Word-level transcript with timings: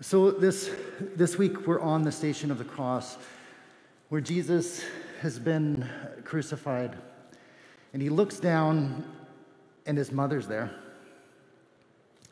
So, 0.00 0.30
this, 0.30 0.70
this 1.16 1.36
week 1.36 1.66
we're 1.66 1.80
on 1.80 2.04
the 2.04 2.12
station 2.12 2.52
of 2.52 2.58
the 2.58 2.64
cross 2.64 3.18
where 4.10 4.20
Jesus 4.20 4.84
has 5.22 5.40
been 5.40 5.88
crucified. 6.22 6.96
And 7.92 8.00
he 8.00 8.08
looks 8.08 8.38
down, 8.38 9.04
and 9.86 9.98
his 9.98 10.12
mother's 10.12 10.46
there. 10.46 10.70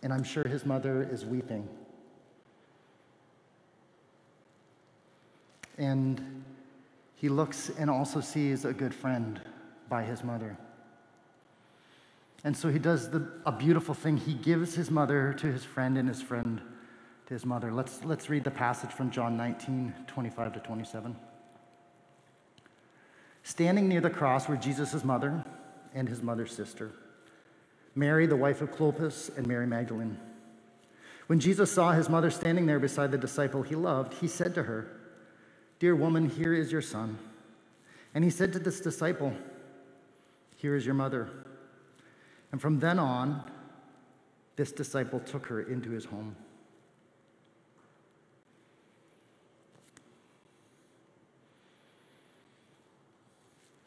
And 0.05 0.13
I'm 0.13 0.23
sure 0.23 0.47
his 0.47 0.65
mother 0.65 1.09
is 1.11 1.25
weeping. 1.25 1.69
And 5.77 6.45
he 7.17 7.29
looks 7.29 7.73
and 7.77 7.91
also 7.91 8.21
sees 8.21 8.65
a 8.65 8.73
good 8.73 8.95
friend 8.95 9.41
by 9.89 10.05
his 10.05 10.23
mother. 10.23 10.57
And 12.45 12.57
so 12.57 12.69
he 12.69 12.79
does 12.79 13.11
the, 13.11 13.29
a 13.45 13.51
beautiful 13.51 13.93
thing. 13.93 14.19
He 14.19 14.35
gives 14.35 14.77
his 14.77 14.89
mother 14.89 15.33
to 15.33 15.49
his 15.49 15.65
friend 15.65 15.99
and 15.99 16.09
his 16.09 16.23
friend 16.23 16.61
to 17.27 17.35
his 17.35 17.45
mother. 17.45 17.73
Let's, 17.73 18.05
let's 18.05 18.31
read 18.31 18.45
the 18.45 18.51
passage 18.51 18.91
from 18.91 19.11
John 19.11 19.37
19, 19.37 19.95
25 20.07 20.53
to 20.55 20.61
27. 20.61 21.17
Standing 23.43 23.89
near 23.89 24.01
the 24.01 24.11
cross 24.11 24.49
were 24.49 24.57
Jesus' 24.57 25.05
mother 25.05 25.45
and 25.95 26.09
his 26.09 26.23
mother's 26.23 26.53
sister, 26.55 26.93
Mary, 27.95 28.27
the 28.27 28.37
wife 28.37 28.61
of 28.61 28.71
Clopas, 28.71 29.37
and 29.37 29.47
Mary 29.47 29.67
Magdalene. 29.67 30.19
When 31.27 31.41
Jesus 31.41 31.73
saw 31.73 31.93
his 31.93 32.09
mother 32.09 32.31
standing 32.31 32.67
there 32.67 32.79
beside 32.79 33.11
the 33.11 33.19
disciple 33.19 33.63
he 33.63 33.75
loved, 33.75 34.15
he 34.15 34.29
said 34.29 34.55
to 34.55 34.63
her, 34.65 34.87
Dear 35.79 35.97
woman, 35.97 36.29
here 36.29 36.55
is 36.55 36.71
your 36.71 36.83
son. 36.83 37.19
And 38.15 38.23
he 38.23 38.31
said 38.31 38.53
to 38.53 38.59
this 38.59 38.81
disciple, 38.81 39.33
Here 40.57 40.77
is 40.77 40.87
your 40.87 40.95
mother. 40.95 41.29
And 42.53 42.61
from 42.61 42.79
then 42.79 42.99
on, 42.99 43.51
this 44.55 44.73
disciple 44.73 45.21
took 45.21 45.47
her 45.47 45.63
into 45.63 45.91
his 45.91 46.05
home. 46.05 46.37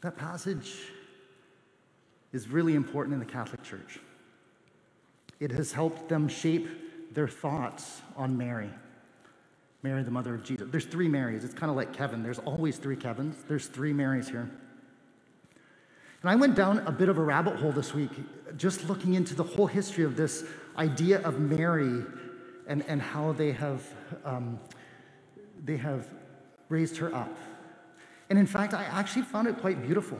That 0.01 0.17
passage 0.17 0.77
is 2.31 2.47
really 2.47 2.75
important 2.75 3.13
in 3.13 3.19
the 3.19 3.25
Catholic 3.25 3.63
Church. 3.63 3.99
It 5.39 5.51
has 5.51 5.71
helped 5.71 6.09
them 6.09 6.27
shape 6.27 7.13
their 7.13 7.27
thoughts 7.27 8.01
on 8.15 8.37
Mary. 8.37 8.69
Mary, 9.81 10.03
the 10.03 10.11
mother 10.11 10.35
of 10.35 10.43
Jesus. 10.43 10.67
There's 10.69 10.85
three 10.85 11.07
Marys. 11.07 11.43
It's 11.43 11.53
kind 11.53 11.69
of 11.69 11.75
like 11.75 11.93
Kevin. 11.93 12.21
There's 12.21 12.39
always 12.39 12.77
three 12.77 12.97
Kevins. 12.97 13.43
There's 13.47 13.67
three 13.67 13.93
Marys 13.93 14.27
here. 14.27 14.49
And 16.21 16.29
I 16.29 16.35
went 16.35 16.55
down 16.55 16.79
a 16.79 16.91
bit 16.91 17.07
of 17.07 17.17
a 17.17 17.21
rabbit 17.21 17.55
hole 17.55 17.71
this 17.71 17.93
week, 17.93 18.11
just 18.57 18.89
looking 18.89 19.13
into 19.13 19.35
the 19.35 19.43
whole 19.43 19.67
history 19.67 20.03
of 20.03 20.17
this 20.17 20.43
idea 20.77 21.21
of 21.21 21.39
Mary 21.39 22.03
and, 22.67 22.83
and 22.87 23.01
how 23.01 23.31
they 23.31 23.53
have, 23.53 23.81
um, 24.25 24.59
they 25.63 25.77
have 25.77 26.07
raised 26.67 26.97
her 26.97 27.15
up 27.15 27.35
and 28.29 28.37
in 28.37 28.45
fact, 28.45 28.73
I 28.73 28.83
actually 28.83 29.23
found 29.23 29.47
it 29.47 29.57
quite 29.57 29.81
beautiful. 29.81 30.19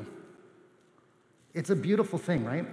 It's 1.54 1.70
a 1.70 1.76
beautiful 1.76 2.18
thing, 2.18 2.44
right? 2.44 2.66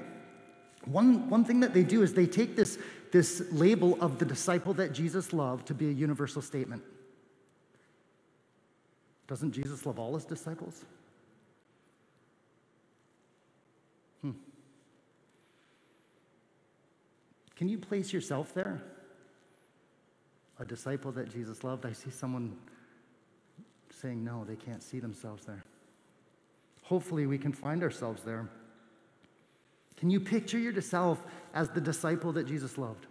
One, 0.86 1.28
one 1.28 1.44
thing 1.44 1.60
that 1.60 1.74
they 1.74 1.82
do 1.82 2.02
is 2.02 2.14
they 2.14 2.26
take 2.26 2.56
this, 2.56 2.78
this 3.12 3.42
label 3.52 3.98
of 4.00 4.18
the 4.18 4.24
disciple 4.24 4.72
that 4.74 4.92
Jesus 4.92 5.32
loved 5.32 5.66
to 5.66 5.74
be 5.74 5.88
a 5.88 5.92
universal 5.92 6.40
statement. 6.40 6.82
Doesn't 9.26 9.52
Jesus 9.52 9.84
love 9.84 9.98
all 9.98 10.14
his 10.14 10.24
disciples? 10.24 10.84
Hmm. 14.22 14.30
Can 17.56 17.68
you 17.68 17.78
place 17.78 18.12
yourself 18.12 18.54
there? 18.54 18.80
A 20.60 20.64
disciple 20.64 21.10
that 21.12 21.30
Jesus 21.30 21.64
loved. 21.64 21.84
I 21.84 21.92
see 21.92 22.10
someone 22.10 22.56
saying 23.96 24.22
no, 24.22 24.44
they 24.44 24.56
can't 24.56 24.82
see 24.82 25.00
themselves 25.00 25.46
there. 25.46 25.64
Hopefully, 26.82 27.26
we 27.26 27.38
can 27.38 27.52
find 27.52 27.82
ourselves 27.82 28.22
there. 28.22 28.48
Can 29.96 30.10
you 30.10 30.20
picture 30.20 30.58
yourself 30.58 31.22
as 31.54 31.70
the 31.70 31.80
disciple 31.80 32.32
that 32.32 32.46
Jesus 32.46 32.76
loved? 32.76 33.06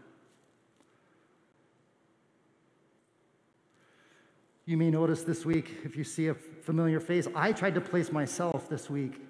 You 4.65 4.77
may 4.77 4.89
notice 4.89 5.23
this 5.23 5.45
week, 5.45 5.71
if 5.83 5.95
you 5.95 6.03
see 6.03 6.27
a 6.27 6.33
familiar 6.33 6.99
face, 6.99 7.27
I 7.35 7.51
tried 7.51 7.75
to 7.75 7.81
place 7.81 8.11
myself 8.11 8.69
this 8.69 8.89
week 8.89 9.21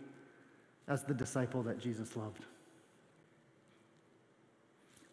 as 0.87 1.03
the 1.03 1.13
disciple 1.13 1.63
that 1.63 1.79
Jesus 1.79 2.15
loved. 2.15 2.45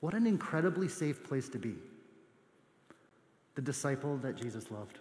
What 0.00 0.15
an 0.15 0.27
incredibly 0.27 0.88
safe 0.88 1.25
place 1.25 1.49
to 1.50 1.59
be. 1.59 1.75
The 3.55 3.62
disciple 3.62 4.17
that 4.19 4.37
Jesus 4.37 4.71
loved. 4.71 4.99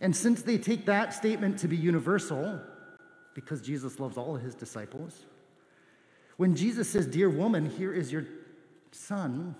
And 0.00 0.14
since 0.16 0.42
they 0.42 0.56
take 0.58 0.86
that 0.86 1.12
statement 1.12 1.58
to 1.58 1.68
be 1.68 1.76
universal, 1.76 2.60
because 3.34 3.60
Jesus 3.60 4.00
loves 4.00 4.16
all 4.16 4.36
his 4.36 4.54
disciples, 4.54 5.24
when 6.36 6.56
Jesus 6.56 6.88
says, 6.88 7.06
Dear 7.06 7.28
woman, 7.28 7.68
here 7.68 7.92
is 7.92 8.10
your 8.10 8.24
son, 8.92 9.54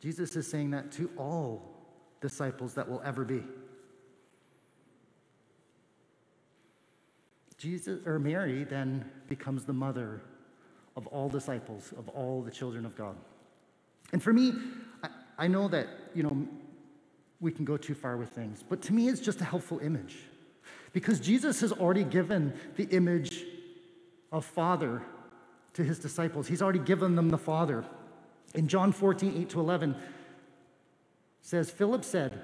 Jesus 0.00 0.34
is 0.34 0.50
saying 0.50 0.70
that 0.70 0.90
to 0.92 1.10
all 1.16 1.62
disciples 2.20 2.74
that 2.74 2.88
will 2.88 3.02
ever 3.04 3.24
be. 3.24 3.42
Jesus 7.58 8.00
or 8.06 8.18
Mary 8.18 8.64
then 8.64 9.04
becomes 9.28 9.64
the 9.64 9.72
mother 9.72 10.22
of 10.96 11.06
all 11.08 11.28
disciples, 11.28 11.92
of 11.96 12.08
all 12.08 12.42
the 12.42 12.50
children 12.50 12.84
of 12.84 12.96
God. 12.96 13.14
And 14.12 14.22
for 14.22 14.32
me, 14.32 14.52
I, 15.02 15.08
I 15.38 15.46
know 15.46 15.68
that, 15.68 15.86
you 16.14 16.24
know, 16.24 16.48
we 17.42 17.50
can 17.50 17.64
go 17.64 17.76
too 17.76 17.94
far 17.94 18.16
with 18.16 18.30
things. 18.30 18.64
But 18.66 18.80
to 18.82 18.94
me, 18.94 19.08
it's 19.08 19.20
just 19.20 19.40
a 19.40 19.44
helpful 19.44 19.80
image 19.80 20.16
because 20.92 21.20
Jesus 21.20 21.60
has 21.60 21.72
already 21.72 22.04
given 22.04 22.54
the 22.76 22.84
image 22.84 23.44
of 24.30 24.44
Father 24.46 25.02
to 25.74 25.82
his 25.82 25.98
disciples. 25.98 26.46
He's 26.46 26.62
already 26.62 26.78
given 26.78 27.16
them 27.16 27.30
the 27.30 27.38
Father. 27.38 27.84
In 28.54 28.68
John 28.68 28.92
14, 28.92 29.34
8 29.42 29.48
to 29.50 29.60
11, 29.60 29.96
says, 31.40 31.70
Philip 31.70 32.04
said, 32.04 32.40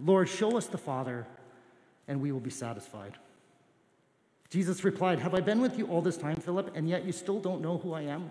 Lord, 0.00 0.28
show 0.28 0.56
us 0.56 0.66
the 0.66 0.78
Father, 0.78 1.26
and 2.06 2.20
we 2.20 2.32
will 2.32 2.40
be 2.40 2.50
satisfied. 2.50 3.18
Jesus 4.48 4.82
replied, 4.82 5.18
Have 5.18 5.34
I 5.34 5.40
been 5.40 5.60
with 5.60 5.76
you 5.76 5.86
all 5.88 6.00
this 6.00 6.16
time, 6.16 6.36
Philip, 6.36 6.74
and 6.74 6.88
yet 6.88 7.04
you 7.04 7.12
still 7.12 7.38
don't 7.38 7.60
know 7.60 7.78
who 7.78 7.92
I 7.92 8.02
am? 8.02 8.30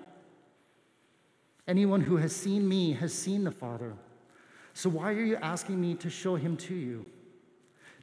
Anyone 1.67 2.01
who 2.01 2.17
has 2.17 2.35
seen 2.35 2.67
me 2.67 2.93
has 2.93 3.13
seen 3.13 3.43
the 3.43 3.51
Father. 3.51 3.93
So 4.77 4.89
why 4.89 5.11
are 5.13 5.23
you 5.23 5.37
asking 5.37 5.81
me 5.81 5.95
to 5.95 6.07
show 6.07 6.35
him 6.35 6.55
to 6.57 6.75
you? 6.75 7.03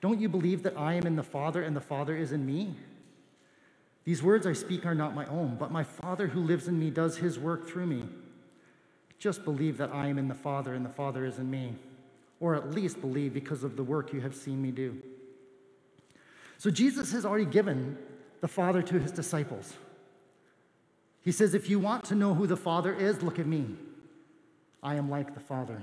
Don't 0.01 0.21
you 0.21 0.29
believe 0.29 0.65
that 0.65 0.77
I 0.77 0.95
am 0.95 1.07
in 1.07 1.15
the 1.15 1.23
Father 1.23 1.63
and 1.63 1.77
the 1.77 1.81
Father 1.81 2.17
is 2.17 2.33
in 2.33 2.45
me? 2.45 2.75
These 4.03 4.25
words 4.25 4.45
I 4.45 4.55
speak 4.55 4.85
are 4.85 4.95
not 4.95 5.15
my 5.15 5.25
own, 5.27 5.55
but 5.55 5.71
my 5.71 5.85
Father 5.85 6.27
who 6.27 6.41
lives 6.41 6.67
in 6.67 6.77
me 6.77 6.91
does 6.91 7.19
his 7.19 7.39
work 7.39 7.69
through 7.69 7.87
me. 7.87 8.09
Just 9.21 9.45
believe 9.45 9.79
that 9.79 9.95
I 9.95 10.09
am 10.09 10.19
in 10.19 10.27
the 10.27 10.35
Father 10.35 10.75
and 10.75 10.85
the 10.85 10.91
Father 10.91 11.25
is 11.25 11.39
in 11.39 11.49
me, 11.49 11.77
or 12.41 12.57
at 12.57 12.73
least 12.73 13.01
believe 13.01 13.33
because 13.33 13.63
of 13.63 13.77
the 13.77 13.85
work 13.85 14.13
you 14.13 14.21
have 14.23 14.35
seen 14.35 14.61
me 14.61 14.73
do. 14.73 15.01
So 16.59 16.73
Jesus 16.73 17.13
has 17.13 17.25
already 17.25 17.45
given 17.45 17.97
the 18.41 18.49
Father 18.49 18.83
to 18.83 18.99
his 18.99 19.13
disciples. 19.13 19.75
He 21.23 21.31
says, 21.31 21.55
If 21.55 21.71
you 21.71 21.79
want 21.79 22.03
to 22.07 22.17
know 22.17 22.35
who 22.35 22.49
the 22.49 22.57
Father 22.57 22.93
is, 22.93 23.23
look 23.23 23.39
at 23.39 23.47
me. 23.47 23.77
I 24.83 24.97
am 24.97 25.09
like 25.09 25.35
the 25.35 25.41
Father. 25.41 25.81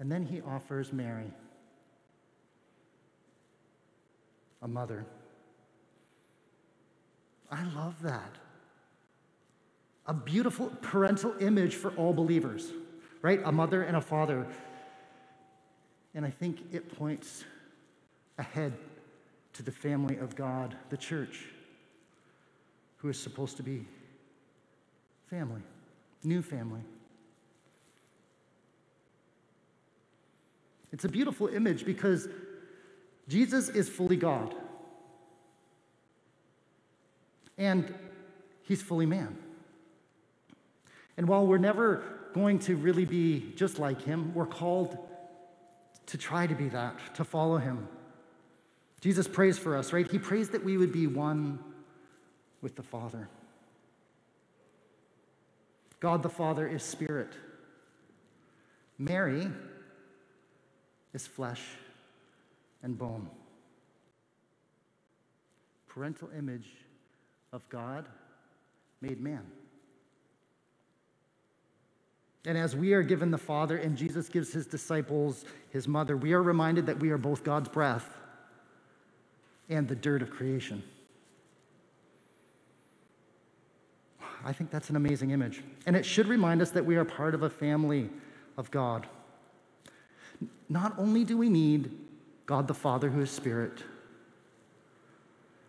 And 0.00 0.10
then 0.10 0.24
he 0.24 0.40
offers 0.40 0.92
Mary, 0.94 1.30
a 4.62 4.66
mother. 4.66 5.04
I 7.50 7.62
love 7.76 8.00
that. 8.02 8.36
A 10.06 10.14
beautiful 10.14 10.72
parental 10.80 11.34
image 11.38 11.74
for 11.74 11.90
all 11.92 12.14
believers, 12.14 12.72
right? 13.20 13.40
A 13.44 13.52
mother 13.52 13.82
and 13.82 13.96
a 13.96 14.00
father. 14.00 14.46
And 16.14 16.24
I 16.24 16.30
think 16.30 16.60
it 16.72 16.96
points 16.96 17.44
ahead 18.38 18.72
to 19.52 19.62
the 19.62 19.70
family 19.70 20.16
of 20.16 20.34
God, 20.34 20.74
the 20.88 20.96
church, 20.96 21.44
who 22.96 23.10
is 23.10 23.20
supposed 23.20 23.58
to 23.58 23.62
be 23.62 23.84
family, 25.28 25.62
new 26.24 26.40
family. 26.40 26.80
It's 30.92 31.04
a 31.04 31.08
beautiful 31.08 31.48
image 31.48 31.84
because 31.84 32.28
Jesus 33.28 33.68
is 33.68 33.88
fully 33.88 34.16
God. 34.16 34.54
And 37.56 37.94
he's 38.62 38.82
fully 38.82 39.06
man. 39.06 39.36
And 41.16 41.28
while 41.28 41.46
we're 41.46 41.58
never 41.58 42.02
going 42.32 42.58
to 42.60 42.76
really 42.76 43.04
be 43.04 43.52
just 43.56 43.78
like 43.78 44.02
him, 44.02 44.34
we're 44.34 44.46
called 44.46 44.98
to 46.06 46.18
try 46.18 46.46
to 46.46 46.54
be 46.54 46.68
that, 46.70 46.98
to 47.14 47.24
follow 47.24 47.58
him. 47.58 47.86
Jesus 49.00 49.28
prays 49.28 49.58
for 49.58 49.76
us, 49.76 49.92
right? 49.92 50.10
He 50.10 50.18
prays 50.18 50.50
that 50.50 50.64
we 50.64 50.76
would 50.76 50.92
be 50.92 51.06
one 51.06 51.58
with 52.62 52.76
the 52.76 52.82
Father. 52.82 53.28
God 56.00 56.22
the 56.22 56.28
Father 56.28 56.66
is 56.66 56.82
spirit. 56.82 57.32
Mary 58.98 59.50
is 61.12 61.26
flesh 61.26 61.62
and 62.82 62.96
bone. 62.96 63.28
Parental 65.88 66.30
image 66.36 66.68
of 67.52 67.68
God 67.68 68.06
made 69.00 69.20
man. 69.20 69.44
And 72.46 72.56
as 72.56 72.74
we 72.74 72.94
are 72.94 73.02
given 73.02 73.30
the 73.30 73.38
Father 73.38 73.76
and 73.76 73.96
Jesus 73.96 74.28
gives 74.28 74.52
his 74.52 74.66
disciples 74.66 75.44
his 75.70 75.86
mother, 75.86 76.16
we 76.16 76.32
are 76.32 76.42
reminded 76.42 76.86
that 76.86 76.98
we 76.98 77.10
are 77.10 77.18
both 77.18 77.44
God's 77.44 77.68
breath 77.68 78.16
and 79.68 79.86
the 79.86 79.94
dirt 79.94 80.22
of 80.22 80.30
creation. 80.30 80.82
I 84.44 84.52
think 84.52 84.70
that's 84.70 84.88
an 84.88 84.96
amazing 84.96 85.32
image. 85.32 85.62
And 85.86 85.94
it 85.94 86.04
should 86.04 86.26
remind 86.26 86.62
us 86.62 86.70
that 86.70 86.84
we 86.84 86.96
are 86.96 87.04
part 87.04 87.34
of 87.34 87.42
a 87.42 87.50
family 87.50 88.08
of 88.56 88.70
God. 88.70 89.06
Not 90.68 90.98
only 90.98 91.24
do 91.24 91.36
we 91.36 91.48
need 91.48 91.90
God 92.46 92.68
the 92.68 92.74
Father, 92.74 93.10
who 93.10 93.20
is 93.20 93.30
spirit, 93.30 93.82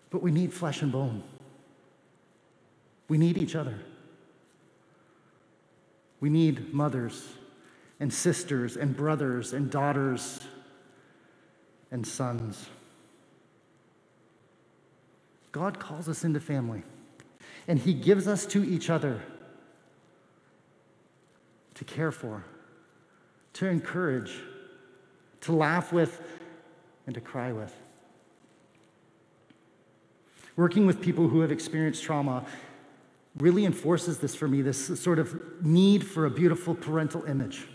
but 0.10 0.22
we 0.22 0.32
need 0.32 0.54
flesh 0.54 0.82
and 0.82 0.92
bone. 0.92 1.24
We 3.08 3.18
need 3.18 3.38
each 3.38 3.56
other. 3.56 3.80
We 6.20 6.30
need 6.30 6.74
mothers 6.74 7.28
and 8.00 8.14
sisters 8.14 8.78
and 8.78 8.96
brothers 8.96 9.54
and 9.54 9.70
daughters 9.70 10.40
and 11.92 12.06
sons. 12.06 12.68
God 15.52 15.80
calls 15.80 16.08
us 16.08 16.24
into 16.24 16.40
family, 16.40 16.84
and 17.68 17.78
He 17.78 17.94
gives 17.94 18.28
us 18.28 18.46
to 18.48 18.64
each 18.64 18.90
other 18.90 19.22
to 21.76 21.84
care 21.84 22.12
for, 22.12 22.46
to 23.54 23.68
encourage, 23.68 24.40
to 25.42 25.52
laugh 25.52 25.92
with, 25.92 26.22
and 27.06 27.16
to 27.16 27.22
cry 27.22 27.52
with. 27.52 27.76
Working 30.56 30.86
with 30.86 31.02
people 31.02 31.28
who 31.28 31.42
have 31.42 31.52
experienced 31.52 32.04
trauma 32.04 32.46
really 33.38 33.66
enforces 33.66 34.20
this 34.20 34.36
for 34.36 34.48
me 34.48 34.62
this 34.62 35.00
sort 35.00 35.18
of 35.18 35.42
need 35.64 36.06
for 36.06 36.26
a 36.26 36.30
beautiful 36.30 36.76
parental 36.76 37.24
image, 37.26 37.66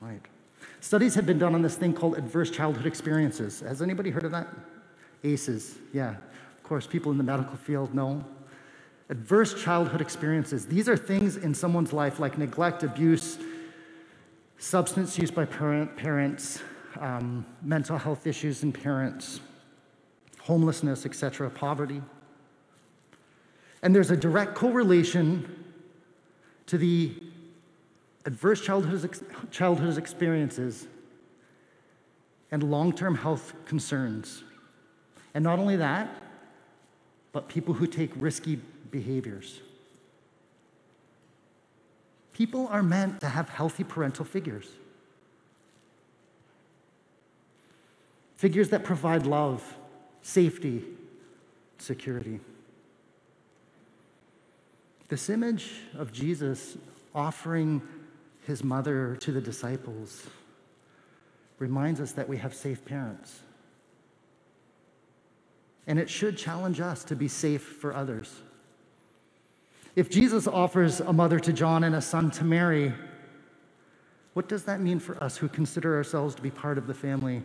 right? 0.00 0.20
Studies 0.80 1.14
have 1.14 1.26
been 1.26 1.38
done 1.38 1.54
on 1.54 1.62
this 1.62 1.76
thing 1.76 1.92
called 1.92 2.16
adverse 2.16 2.50
childhood 2.50 2.86
experiences. 2.86 3.60
Has 3.60 3.82
anybody 3.82 4.10
heard 4.10 4.24
of 4.24 4.32
that? 4.32 4.48
ACEs, 5.22 5.76
yeah. 5.92 6.10
Of 6.10 6.62
course, 6.64 6.86
people 6.86 7.12
in 7.12 7.18
the 7.18 7.24
medical 7.24 7.56
field 7.56 7.94
know. 7.94 8.24
Adverse 9.08 9.62
childhood 9.62 10.00
experiences. 10.00 10.66
These 10.66 10.88
are 10.88 10.96
things 10.96 11.36
in 11.36 11.54
someone's 11.54 11.92
life 11.92 12.18
like 12.18 12.38
neglect, 12.38 12.82
abuse, 12.82 13.38
substance 14.58 15.18
use 15.18 15.30
by 15.30 15.44
parent, 15.44 15.96
parents, 15.96 16.62
um, 17.00 17.46
mental 17.62 17.98
health 17.98 18.26
issues 18.26 18.62
in 18.62 18.72
parents, 18.72 19.40
homelessness, 20.40 21.06
etc., 21.06 21.50
poverty. 21.50 22.02
And 23.82 23.94
there's 23.94 24.10
a 24.10 24.16
direct 24.16 24.54
correlation 24.54 25.64
to 26.66 26.78
the 26.78 27.12
adverse 28.24 28.60
childhood, 28.60 29.20
childhood 29.50 29.98
experiences 29.98 30.86
and 32.50 32.62
long 32.62 32.92
term 32.92 33.16
health 33.16 33.52
concerns. 33.64 34.44
And 35.34 35.42
not 35.42 35.58
only 35.58 35.76
that, 35.76 36.22
but 37.32 37.48
people 37.48 37.74
who 37.74 37.86
take 37.86 38.10
risky 38.16 38.60
behaviors. 38.90 39.60
People 42.32 42.68
are 42.68 42.82
meant 42.82 43.20
to 43.20 43.28
have 43.28 43.48
healthy 43.48 43.84
parental 43.84 44.24
figures. 44.24 44.68
Figures 48.42 48.70
that 48.70 48.82
provide 48.82 49.24
love, 49.24 49.62
safety, 50.22 50.82
security. 51.78 52.40
This 55.08 55.30
image 55.30 55.70
of 55.96 56.12
Jesus 56.12 56.76
offering 57.14 57.80
his 58.44 58.64
mother 58.64 59.14
to 59.20 59.30
the 59.30 59.40
disciples 59.40 60.26
reminds 61.60 62.00
us 62.00 62.10
that 62.10 62.28
we 62.28 62.36
have 62.38 62.52
safe 62.52 62.84
parents. 62.84 63.38
And 65.86 66.00
it 66.00 66.10
should 66.10 66.36
challenge 66.36 66.80
us 66.80 67.04
to 67.04 67.14
be 67.14 67.28
safe 67.28 67.62
for 67.62 67.94
others. 67.94 68.40
If 69.94 70.10
Jesus 70.10 70.48
offers 70.48 70.98
a 70.98 71.12
mother 71.12 71.38
to 71.38 71.52
John 71.52 71.84
and 71.84 71.94
a 71.94 72.02
son 72.02 72.32
to 72.32 72.42
Mary, 72.42 72.92
what 74.32 74.48
does 74.48 74.64
that 74.64 74.80
mean 74.80 74.98
for 74.98 75.22
us 75.22 75.36
who 75.36 75.46
consider 75.46 75.94
ourselves 75.94 76.34
to 76.34 76.42
be 76.42 76.50
part 76.50 76.76
of 76.76 76.88
the 76.88 76.94
family 76.94 77.44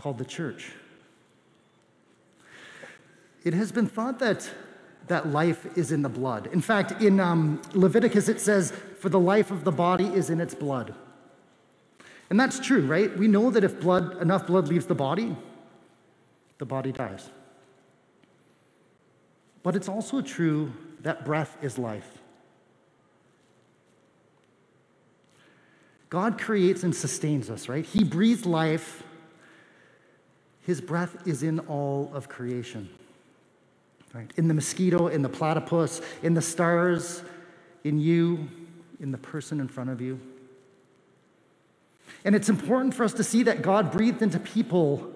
called 0.00 0.18
the 0.18 0.24
church? 0.24 0.72
It 3.44 3.54
has 3.54 3.70
been 3.72 3.86
thought 3.86 4.18
that 4.18 4.50
that 5.08 5.28
life 5.28 5.66
is 5.76 5.90
in 5.92 6.02
the 6.02 6.08
blood. 6.08 6.48
In 6.52 6.60
fact, 6.60 7.02
in 7.02 7.18
um, 7.18 7.60
Leviticus, 7.74 8.28
it 8.28 8.40
says, 8.40 8.72
For 9.00 9.08
the 9.08 9.18
life 9.18 9.50
of 9.50 9.64
the 9.64 9.72
body 9.72 10.06
is 10.06 10.30
in 10.30 10.40
its 10.40 10.54
blood. 10.54 10.94
And 12.30 12.38
that's 12.38 12.60
true, 12.60 12.86
right? 12.86 13.16
We 13.18 13.26
know 13.26 13.50
that 13.50 13.64
if 13.64 13.80
blood, 13.80 14.22
enough 14.22 14.46
blood 14.46 14.68
leaves 14.68 14.86
the 14.86 14.94
body, 14.94 15.36
the 16.58 16.64
body 16.64 16.92
dies. 16.92 17.28
But 19.64 19.74
it's 19.74 19.88
also 19.88 20.20
true 20.22 20.72
that 21.00 21.24
breath 21.24 21.56
is 21.60 21.76
life. 21.76 22.18
God 26.08 26.38
creates 26.38 26.82
and 26.82 26.94
sustains 26.94 27.50
us, 27.50 27.68
right? 27.68 27.84
He 27.84 28.04
breathes 28.04 28.46
life. 28.46 29.02
His 30.62 30.80
breath 30.80 31.26
is 31.26 31.42
in 31.42 31.60
all 31.60 32.10
of 32.14 32.28
creation. 32.28 32.88
Right? 34.12 34.30
In 34.36 34.48
the 34.48 34.54
mosquito, 34.54 35.06
in 35.06 35.22
the 35.22 35.28
platypus, 35.28 36.00
in 36.22 36.34
the 36.34 36.42
stars, 36.42 37.22
in 37.84 38.00
you, 38.00 38.48
in 38.98 39.12
the 39.12 39.18
person 39.18 39.60
in 39.60 39.68
front 39.68 39.90
of 39.90 40.00
you. 40.00 40.20
And 42.24 42.34
it's 42.34 42.48
important 42.48 42.94
for 42.94 43.04
us 43.04 43.14
to 43.14 43.24
see 43.24 43.44
that 43.44 43.62
God 43.62 43.92
breathed 43.92 44.20
into 44.20 44.38
people 44.38 45.12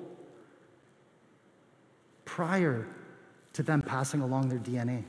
prior 2.25 2.87
to 3.53 3.63
them 3.63 3.83
passing 3.83 4.21
along 4.21 4.49
their 4.49 4.59
DNA. 4.59 5.05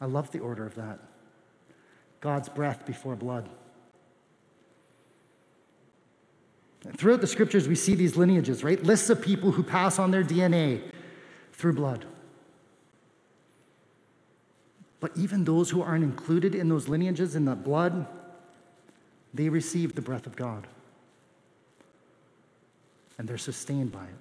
I 0.00 0.06
love 0.06 0.30
the 0.32 0.40
order 0.40 0.66
of 0.66 0.74
that. 0.74 1.00
God's 2.20 2.48
breath 2.48 2.86
before 2.86 3.16
blood. 3.16 3.48
Throughout 6.92 7.22
the 7.22 7.26
scriptures, 7.26 7.66
we 7.66 7.74
see 7.74 7.94
these 7.94 8.16
lineages, 8.16 8.62
right? 8.62 8.82
Lists 8.82 9.08
of 9.08 9.22
people 9.22 9.52
who 9.52 9.62
pass 9.62 9.98
on 9.98 10.10
their 10.10 10.22
DNA 10.22 10.82
through 11.52 11.72
blood. 11.72 12.04
But 15.00 15.12
even 15.16 15.44
those 15.44 15.70
who 15.70 15.82
aren't 15.82 16.04
included 16.04 16.54
in 16.54 16.68
those 16.68 16.88
lineages 16.88 17.36
in 17.36 17.46
the 17.46 17.54
blood, 17.54 18.06
they 19.32 19.48
receive 19.48 19.94
the 19.94 20.02
breath 20.02 20.26
of 20.26 20.36
God. 20.36 20.66
And 23.18 23.26
they're 23.26 23.38
sustained 23.38 23.92
by 23.92 24.04
it. 24.04 24.14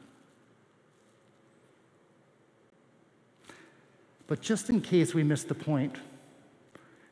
But 4.27 4.41
just 4.41 4.69
in 4.69 4.81
case 4.81 5.13
we 5.13 5.23
miss 5.23 5.43
the 5.43 5.55
point, 5.55 5.97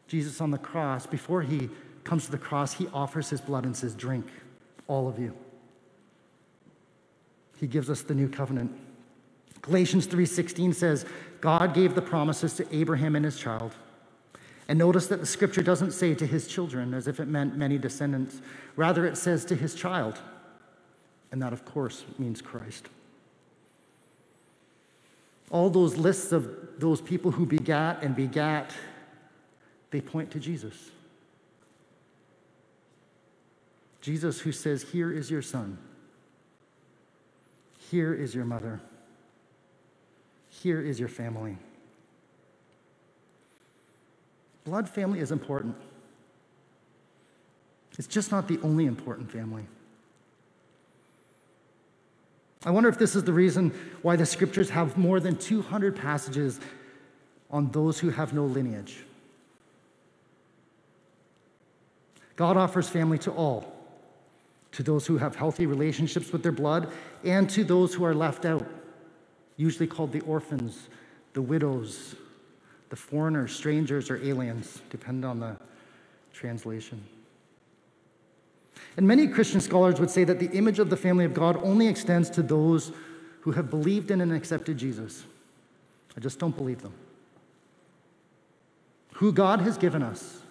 Jesus 0.08 0.40
on 0.40 0.52
the 0.52 0.58
cross, 0.58 1.06
before 1.06 1.42
he 1.42 1.70
comes 2.04 2.26
to 2.26 2.32
the 2.32 2.38
cross, 2.38 2.74
he 2.74 2.88
offers 2.94 3.30
his 3.30 3.42
blood 3.42 3.66
and 3.66 3.76
says, 3.76 3.94
Drink 3.96 4.26
all 4.92 5.08
of 5.08 5.18
you. 5.18 5.34
He 7.58 7.66
gives 7.66 7.90
us 7.90 8.02
the 8.02 8.14
new 8.14 8.28
covenant. 8.28 8.78
Galatians 9.62 10.06
3:16 10.06 10.76
says, 10.76 11.06
God 11.40 11.74
gave 11.74 11.96
the 11.96 12.02
promises 12.02 12.56
to 12.56 12.76
Abraham 12.76 13.16
and 13.16 13.24
his 13.24 13.38
child. 13.38 13.74
And 14.68 14.78
notice 14.78 15.08
that 15.08 15.20
the 15.22 15.26
scripture 15.26 15.64
doesn't 15.64 15.92
say 15.92 16.14
to 16.16 16.26
his 16.26 16.46
children 16.46 16.94
as 16.94 17.08
if 17.08 17.20
it 17.20 17.28
meant 17.28 17.58
many 17.58 17.78
descendants. 17.78 18.42
Rather, 18.76 19.06
it 19.06 19.18
says 19.18 19.46
to 19.46 19.56
his 19.56 19.76
child. 19.76 20.20
And 21.32 21.42
that, 21.42 21.54
of 21.54 21.64
course, 21.64 22.04
means 22.20 22.42
Christ. 22.42 22.90
All 25.50 25.70
those 25.70 25.96
lists 25.98 26.32
of 26.32 26.50
those 26.80 27.00
people 27.00 27.32
who 27.32 27.46
begat 27.46 28.04
and 28.04 28.16
begat, 28.16 28.72
they 29.92 30.02
point 30.02 30.32
to 30.32 30.40
Jesus. 30.40 30.92
Jesus, 34.02 34.40
who 34.40 34.52
says, 34.52 34.84
Here 34.84 35.12
is 35.12 35.30
your 35.30 35.42
son. 35.42 35.78
Here 37.90 38.14
is 38.14 38.34
your 38.34 38.46
mother. 38.46 38.82
Here 40.50 40.82
is 40.82 41.00
your 41.00 41.10
family. 41.10 41.58
Blood 44.64 44.90
family 44.90 45.20
is 45.20 45.32
important. 45.32 45.76
It's 47.98 48.08
just 48.08 48.32
not 48.32 48.48
the 48.48 48.60
only 48.64 48.86
important 48.86 49.32
family. 49.32 49.64
I 52.64 52.72
wonder 52.72 52.90
if 52.90 52.98
this 52.98 53.16
is 53.16 53.24
the 53.24 53.34
reason 53.34 53.72
why 54.02 54.16
the 54.16 54.26
scriptures 54.26 54.70
have 54.70 54.98
more 54.98 55.20
than 55.20 55.36
200 55.36 55.96
passages 55.96 56.60
on 57.50 57.72
those 57.72 58.00
who 58.00 58.10
have 58.12 58.34
no 58.34 58.46
lineage. 58.46 59.04
God 62.36 62.58
offers 62.58 62.88
family 62.88 63.18
to 63.20 63.32
all, 63.32 63.71
to 64.74 64.84
those 64.84 65.06
who 65.06 65.18
have 65.18 65.36
healthy 65.36 65.66
relationships 65.66 66.32
with 66.32 66.44
their 66.44 66.52
blood, 66.52 66.92
and 67.24 67.50
to 67.50 67.64
those 67.64 67.94
who 67.94 68.04
are 68.04 68.16
left 68.16 68.46
out, 68.46 68.66
usually 69.58 69.88
called 69.88 70.12
the 70.12 70.22
orphans, 70.22 70.90
the 71.34 71.42
widows, 71.42 72.16
the 72.90 72.96
foreigners, 72.96 73.54
strangers, 73.54 74.10
or 74.10 74.18
aliens, 74.18 74.82
depending 74.90 75.24
on 75.24 75.40
the 75.40 75.58
translation. 76.34 77.04
And 78.98 79.08
many 79.08 79.28
Christian 79.28 79.62
scholars 79.62 80.00
would 80.00 80.10
say 80.10 80.24
that 80.24 80.40
the 80.40 80.52
image 80.52 80.80
of 80.80 80.90
the 80.90 80.98
family 80.98 81.26
of 81.26 81.34
God 81.34 81.58
only 81.64 81.88
extends 81.88 82.30
to 82.32 82.42
those 82.42 82.92
who 83.42 83.52
have 83.52 83.70
believed 83.70 84.12
in 84.12 84.22
and 84.22 84.34
accepted 84.34 84.78
Jesus. 84.78 85.24
I 86.16 86.20
just 86.20 86.40
don't 86.40 86.56
believe 86.56 86.82
them. 86.82 86.94
Who 89.16 89.32
God 89.32 89.62
has 89.62 89.78
given 89.78 90.04
us 90.04 90.42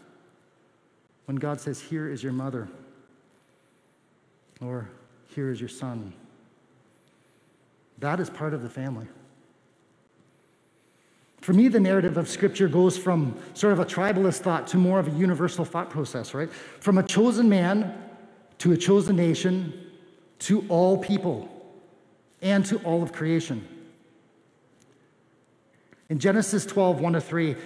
when 1.26 1.36
God 1.36 1.60
says, 1.60 1.80
Here 1.80 2.08
is 2.08 2.22
your 2.22 2.32
mother, 2.32 2.68
or 4.60 4.88
Here 5.34 5.50
is 5.50 5.60
your 5.60 5.68
son. 5.68 6.12
That 7.98 8.18
is 8.20 8.30
part 8.30 8.54
of 8.54 8.62
the 8.62 8.70
family. 8.70 9.06
For 11.40 11.52
me, 11.52 11.68
the 11.68 11.80
narrative 11.80 12.16
of 12.16 12.28
Scripture 12.28 12.68
goes 12.68 12.98
from 12.98 13.34
sort 13.54 13.72
of 13.72 13.78
a 13.78 13.84
tribalist 13.84 14.40
thought 14.40 14.66
to 14.68 14.76
more 14.76 14.98
of 14.98 15.08
a 15.08 15.10
universal 15.12 15.64
thought 15.64 15.88
process, 15.88 16.34
right? 16.34 16.52
From 16.52 16.98
a 16.98 17.02
chosen 17.02 17.48
man 17.48 17.94
to 18.58 18.72
a 18.72 18.76
chosen 18.76 19.16
nation 19.16 19.86
to 20.40 20.64
all 20.68 20.98
people 20.98 21.48
and 22.42 22.64
to 22.66 22.78
all 22.78 23.02
of 23.02 23.12
creation. 23.12 23.66
In 26.08 26.18
Genesis 26.18 26.66
12, 26.66 27.00
1 27.00 27.12
to 27.14 27.20
3, 27.20 27.56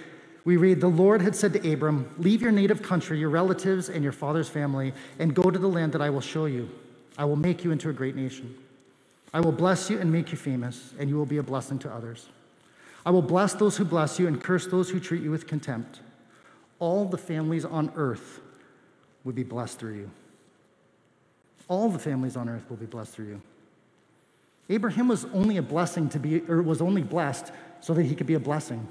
we 0.45 0.55
read, 0.57 0.79
The 0.79 0.87
Lord 0.87 1.21
had 1.21 1.35
said 1.35 1.53
to 1.53 1.73
Abram, 1.73 2.13
Leave 2.17 2.41
your 2.41 2.51
native 2.51 2.81
country, 2.81 3.19
your 3.19 3.29
relatives, 3.29 3.89
and 3.89 4.03
your 4.03 4.13
father's 4.13 4.47
family, 4.47 4.93
and 5.19 5.33
go 5.33 5.49
to 5.49 5.57
the 5.57 5.67
land 5.67 5.91
that 5.93 6.01
I 6.01 6.09
will 6.09 6.21
show 6.21 6.45
you. 6.45 6.69
I 7.17 7.25
will 7.25 7.35
make 7.35 7.63
you 7.63 7.71
into 7.71 7.89
a 7.89 7.93
great 7.93 8.15
nation. 8.15 8.55
I 9.33 9.39
will 9.39 9.51
bless 9.51 9.89
you 9.89 9.99
and 9.99 10.11
make 10.11 10.31
you 10.31 10.37
famous, 10.37 10.93
and 10.99 11.09
you 11.09 11.17
will 11.17 11.25
be 11.25 11.37
a 11.37 11.43
blessing 11.43 11.79
to 11.79 11.93
others. 11.93 12.29
I 13.05 13.11
will 13.11 13.21
bless 13.21 13.53
those 13.53 13.77
who 13.77 13.85
bless 13.85 14.19
you 14.19 14.27
and 14.27 14.41
curse 14.41 14.65
those 14.67 14.89
who 14.89 14.99
treat 14.99 15.21
you 15.21 15.31
with 15.31 15.47
contempt. 15.47 15.99
All 16.79 17.05
the 17.05 17.17
families 17.17 17.65
on 17.65 17.91
earth 17.95 18.41
would 19.23 19.35
be 19.35 19.43
blessed 19.43 19.79
through 19.79 19.95
you. 19.95 20.11
All 21.67 21.89
the 21.89 21.99
families 21.99 22.35
on 22.35 22.49
earth 22.49 22.63
will 22.69 22.77
be 22.77 22.85
blessed 22.85 23.13
through 23.13 23.27
you. 23.27 23.41
Abraham 24.69 25.07
was 25.07 25.25
only 25.25 25.57
a 25.57 25.61
blessing 25.61 26.09
to 26.09 26.19
be, 26.19 26.41
or 26.49 26.61
was 26.61 26.81
only 26.81 27.03
blessed 27.03 27.51
so 27.81 27.93
that 27.93 28.03
he 28.03 28.15
could 28.15 28.27
be 28.27 28.33
a 28.33 28.39
blessing. 28.39 28.87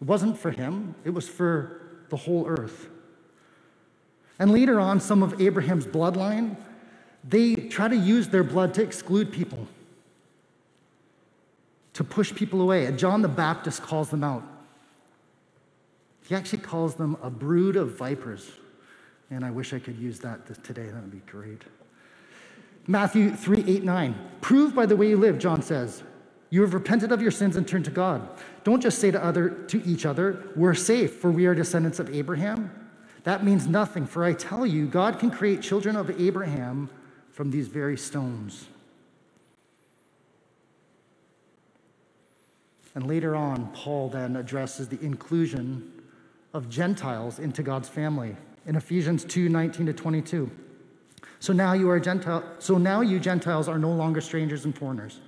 It 0.00 0.06
wasn't 0.06 0.38
for 0.38 0.50
him, 0.50 0.94
it 1.04 1.10
was 1.10 1.28
for 1.28 1.82
the 2.10 2.16
whole 2.16 2.46
earth. 2.46 2.88
And 4.38 4.52
later 4.52 4.78
on, 4.78 5.00
some 5.00 5.22
of 5.22 5.40
Abraham's 5.40 5.86
bloodline, 5.86 6.56
they 7.24 7.54
try 7.54 7.88
to 7.88 7.96
use 7.96 8.28
their 8.28 8.44
blood 8.44 8.74
to 8.74 8.82
exclude 8.82 9.32
people, 9.32 9.66
to 11.94 12.04
push 12.04 12.34
people 12.34 12.60
away. 12.60 12.86
And 12.86 12.98
John 12.98 13.22
the 13.22 13.28
Baptist 13.28 13.82
calls 13.82 14.10
them 14.10 14.24
out. 14.24 14.44
He 16.26 16.34
actually 16.34 16.62
calls 16.62 16.94
them 16.94 17.16
a 17.22 17.30
brood 17.30 17.76
of 17.76 17.96
vipers. 17.96 18.50
And 19.30 19.44
I 19.44 19.50
wish 19.50 19.72
I 19.72 19.78
could 19.78 19.98
use 19.98 20.20
that 20.20 20.62
today. 20.64 20.86
That 20.86 21.02
would 21.02 21.10
be 21.10 21.22
great. 21.30 21.62
Matthew 22.86 23.34
3 23.34 23.64
8 23.66 23.84
9. 23.84 24.14
Prove 24.40 24.74
by 24.74 24.86
the 24.86 24.96
way 24.96 25.08
you 25.08 25.16
live, 25.16 25.38
John 25.38 25.62
says. 25.62 26.02
You 26.50 26.62
have 26.62 26.72
repented 26.72 27.12
of 27.12 27.20
your 27.20 27.30
sins 27.30 27.56
and 27.56 27.68
turned 27.68 27.84
to 27.84 27.90
God. 27.90 28.26
Don't 28.64 28.80
just 28.80 28.98
say 28.98 29.10
to, 29.10 29.22
other, 29.22 29.50
to 29.68 29.84
each 29.84 30.06
other, 30.06 30.44
We're 30.56 30.74
safe, 30.74 31.16
for 31.16 31.30
we 31.30 31.46
are 31.46 31.54
descendants 31.54 31.98
of 31.98 32.14
Abraham. 32.14 32.70
That 33.24 33.44
means 33.44 33.66
nothing, 33.66 34.06
for 34.06 34.24
I 34.24 34.32
tell 34.32 34.64
you, 34.64 34.86
God 34.86 35.18
can 35.18 35.30
create 35.30 35.60
children 35.60 35.96
of 35.96 36.18
Abraham 36.18 36.88
from 37.38 37.52
these 37.52 37.68
very 37.68 37.96
stones. 37.96 38.66
And 42.96 43.06
later 43.06 43.36
on, 43.36 43.68
Paul 43.74 44.08
then 44.08 44.34
addresses 44.34 44.88
the 44.88 45.00
inclusion 45.00 46.02
of 46.52 46.68
Gentiles 46.68 47.38
into 47.38 47.62
God's 47.62 47.88
family 47.88 48.34
in 48.66 48.74
Ephesians 48.74 49.24
2 49.24 49.48
19 49.48 49.86
to 49.86 49.92
22. 49.92 50.50
So 51.38 51.52
now 51.52 51.74
you 51.74 51.88
are 51.90 52.00
Gentile, 52.00 52.42
so 52.58 52.76
now 52.76 53.02
you 53.02 53.20
Gentiles 53.20 53.68
are 53.68 53.78
no 53.78 53.92
longer 53.92 54.20
strangers 54.20 54.64
and 54.64 54.76
foreigners. 54.76 55.20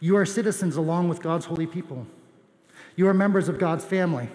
You 0.00 0.16
are 0.16 0.26
citizens 0.26 0.74
along 0.74 1.08
with 1.08 1.22
God's 1.22 1.46
holy 1.46 1.68
people. 1.68 2.04
You 2.96 3.06
are 3.06 3.14
members 3.14 3.48
of 3.48 3.60
God's 3.60 3.84
family. 3.84 4.28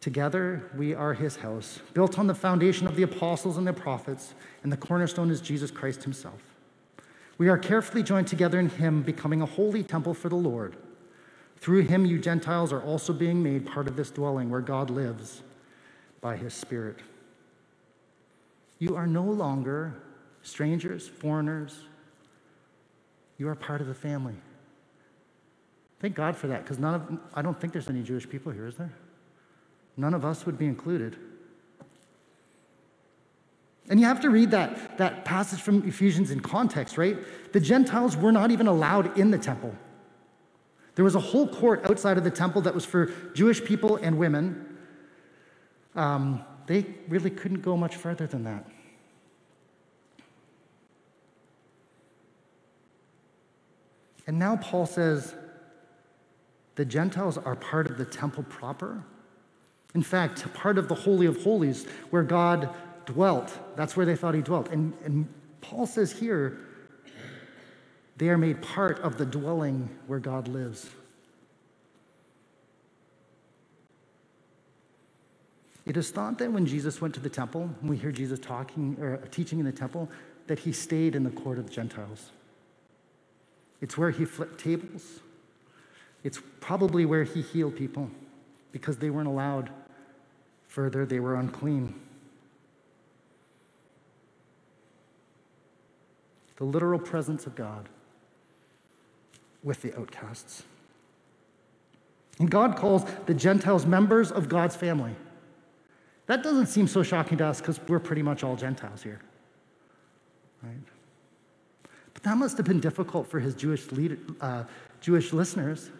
Together, 0.00 0.62
we 0.76 0.94
are 0.94 1.12
his 1.12 1.36
house, 1.36 1.80
built 1.92 2.18
on 2.18 2.26
the 2.26 2.34
foundation 2.34 2.86
of 2.86 2.96
the 2.96 3.02
apostles 3.02 3.58
and 3.58 3.66
the 3.66 3.72
prophets, 3.72 4.34
and 4.62 4.72
the 4.72 4.76
cornerstone 4.76 5.30
is 5.30 5.42
Jesus 5.42 5.70
Christ 5.70 6.04
himself. 6.04 6.40
We 7.36 7.48
are 7.48 7.58
carefully 7.58 8.02
joined 8.02 8.26
together 8.26 8.58
in 8.58 8.70
him, 8.70 9.02
becoming 9.02 9.42
a 9.42 9.46
holy 9.46 9.82
temple 9.82 10.14
for 10.14 10.30
the 10.30 10.36
Lord. 10.36 10.76
Through 11.58 11.82
him, 11.82 12.06
you 12.06 12.18
Gentiles 12.18 12.72
are 12.72 12.82
also 12.82 13.12
being 13.12 13.42
made 13.42 13.66
part 13.66 13.88
of 13.88 13.96
this 13.96 14.10
dwelling 14.10 14.48
where 14.48 14.62
God 14.62 14.88
lives 14.88 15.42
by 16.22 16.36
his 16.36 16.54
Spirit. 16.54 16.96
You 18.78 18.96
are 18.96 19.06
no 19.06 19.24
longer 19.24 19.94
strangers, 20.42 21.06
foreigners. 21.06 21.80
You 23.36 23.48
are 23.48 23.54
part 23.54 23.82
of 23.82 23.86
the 23.86 23.94
family. 23.94 24.36
Thank 25.98 26.14
God 26.14 26.34
for 26.34 26.46
that, 26.46 26.62
because 26.62 26.78
none 26.78 26.94
of 26.94 27.18
I 27.34 27.42
don't 27.42 27.60
think 27.60 27.74
there's 27.74 27.90
any 27.90 28.02
Jewish 28.02 28.26
people 28.26 28.52
here, 28.52 28.66
is 28.66 28.76
there? 28.76 28.92
None 29.96 30.14
of 30.14 30.24
us 30.24 30.46
would 30.46 30.58
be 30.58 30.66
included. 30.66 31.16
And 33.88 33.98
you 33.98 34.06
have 34.06 34.20
to 34.20 34.30
read 34.30 34.52
that, 34.52 34.98
that 34.98 35.24
passage 35.24 35.60
from 35.60 35.86
Ephesians 35.86 36.30
in 36.30 36.40
context, 36.40 36.96
right? 36.96 37.18
The 37.52 37.60
Gentiles 37.60 38.16
were 38.16 38.30
not 38.30 38.52
even 38.52 38.68
allowed 38.68 39.18
in 39.18 39.30
the 39.32 39.38
temple. 39.38 39.74
There 40.94 41.04
was 41.04 41.16
a 41.16 41.20
whole 41.20 41.48
court 41.48 41.84
outside 41.90 42.16
of 42.16 42.24
the 42.24 42.30
temple 42.30 42.62
that 42.62 42.74
was 42.74 42.84
for 42.84 43.06
Jewish 43.34 43.64
people 43.64 43.96
and 43.96 44.16
women. 44.16 44.78
Um, 45.96 46.44
they 46.66 46.86
really 47.08 47.30
couldn't 47.30 47.62
go 47.62 47.76
much 47.76 47.96
further 47.96 48.26
than 48.26 48.44
that. 48.44 48.64
And 54.26 54.38
now 54.38 54.54
Paul 54.56 54.86
says 54.86 55.34
the 56.76 56.84
Gentiles 56.84 57.36
are 57.36 57.56
part 57.56 57.90
of 57.90 57.98
the 57.98 58.04
temple 58.04 58.44
proper. 58.44 59.02
In 59.94 60.02
fact, 60.02 60.52
part 60.54 60.78
of 60.78 60.88
the 60.88 60.94
Holy 60.94 61.26
of 61.26 61.42
Holies 61.42 61.86
where 62.10 62.22
God 62.22 62.68
dwelt. 63.06 63.58
That's 63.76 63.96
where 63.96 64.06
they 64.06 64.16
thought 64.16 64.34
he 64.34 64.42
dwelt. 64.42 64.68
And, 64.70 64.92
and 65.04 65.28
Paul 65.60 65.86
says 65.86 66.12
here, 66.12 66.58
they 68.16 68.28
are 68.28 68.38
made 68.38 68.62
part 68.62 69.00
of 69.00 69.16
the 69.16 69.26
dwelling 69.26 69.88
where 70.06 70.18
God 70.18 70.46
lives. 70.46 70.90
It 75.86 75.96
is 75.96 76.10
thought 76.10 76.38
that 76.38 76.52
when 76.52 76.66
Jesus 76.66 77.00
went 77.00 77.14
to 77.14 77.20
the 77.20 77.30
temple, 77.30 77.70
we 77.82 77.96
hear 77.96 78.12
Jesus 78.12 78.38
talking 78.38 78.96
or 79.00 79.16
teaching 79.28 79.58
in 79.58 79.64
the 79.64 79.72
temple, 79.72 80.08
that 80.46 80.60
he 80.60 80.72
stayed 80.72 81.16
in 81.16 81.24
the 81.24 81.30
court 81.30 81.58
of 81.58 81.66
the 81.66 81.72
Gentiles. 81.72 82.30
It's 83.80 83.96
where 83.96 84.10
he 84.10 84.24
flipped 84.24 84.60
tables. 84.60 85.20
It's 86.22 86.40
probably 86.60 87.06
where 87.06 87.24
he 87.24 87.40
healed 87.40 87.76
people 87.76 88.10
because 88.72 88.98
they 88.98 89.10
weren't 89.10 89.28
allowed 89.28 89.70
further, 90.66 91.04
they 91.04 91.20
were 91.20 91.34
unclean. 91.34 91.94
The 96.56 96.64
literal 96.64 96.98
presence 96.98 97.46
of 97.46 97.54
God 97.54 97.88
with 99.62 99.82
the 99.82 99.96
outcasts. 99.98 100.62
And 102.38 102.50
God 102.50 102.76
calls 102.76 103.04
the 103.26 103.34
Gentiles 103.34 103.84
members 103.84 104.30
of 104.30 104.48
God's 104.48 104.76
family. 104.76 105.14
That 106.26 106.42
doesn't 106.42 106.66
seem 106.66 106.86
so 106.86 107.02
shocking 107.02 107.38
to 107.38 107.46
us 107.46 107.60
because 107.60 107.80
we're 107.88 107.98
pretty 107.98 108.22
much 108.22 108.44
all 108.44 108.56
Gentiles 108.56 109.02
here. 109.02 109.20
Right? 110.62 110.76
But 112.14 112.22
that 112.22 112.36
must 112.36 112.56
have 112.56 112.66
been 112.66 112.80
difficult 112.80 113.26
for 113.26 113.40
his 113.40 113.54
Jewish, 113.54 113.86
uh, 114.40 114.64
Jewish 115.00 115.32
listeners 115.32 115.90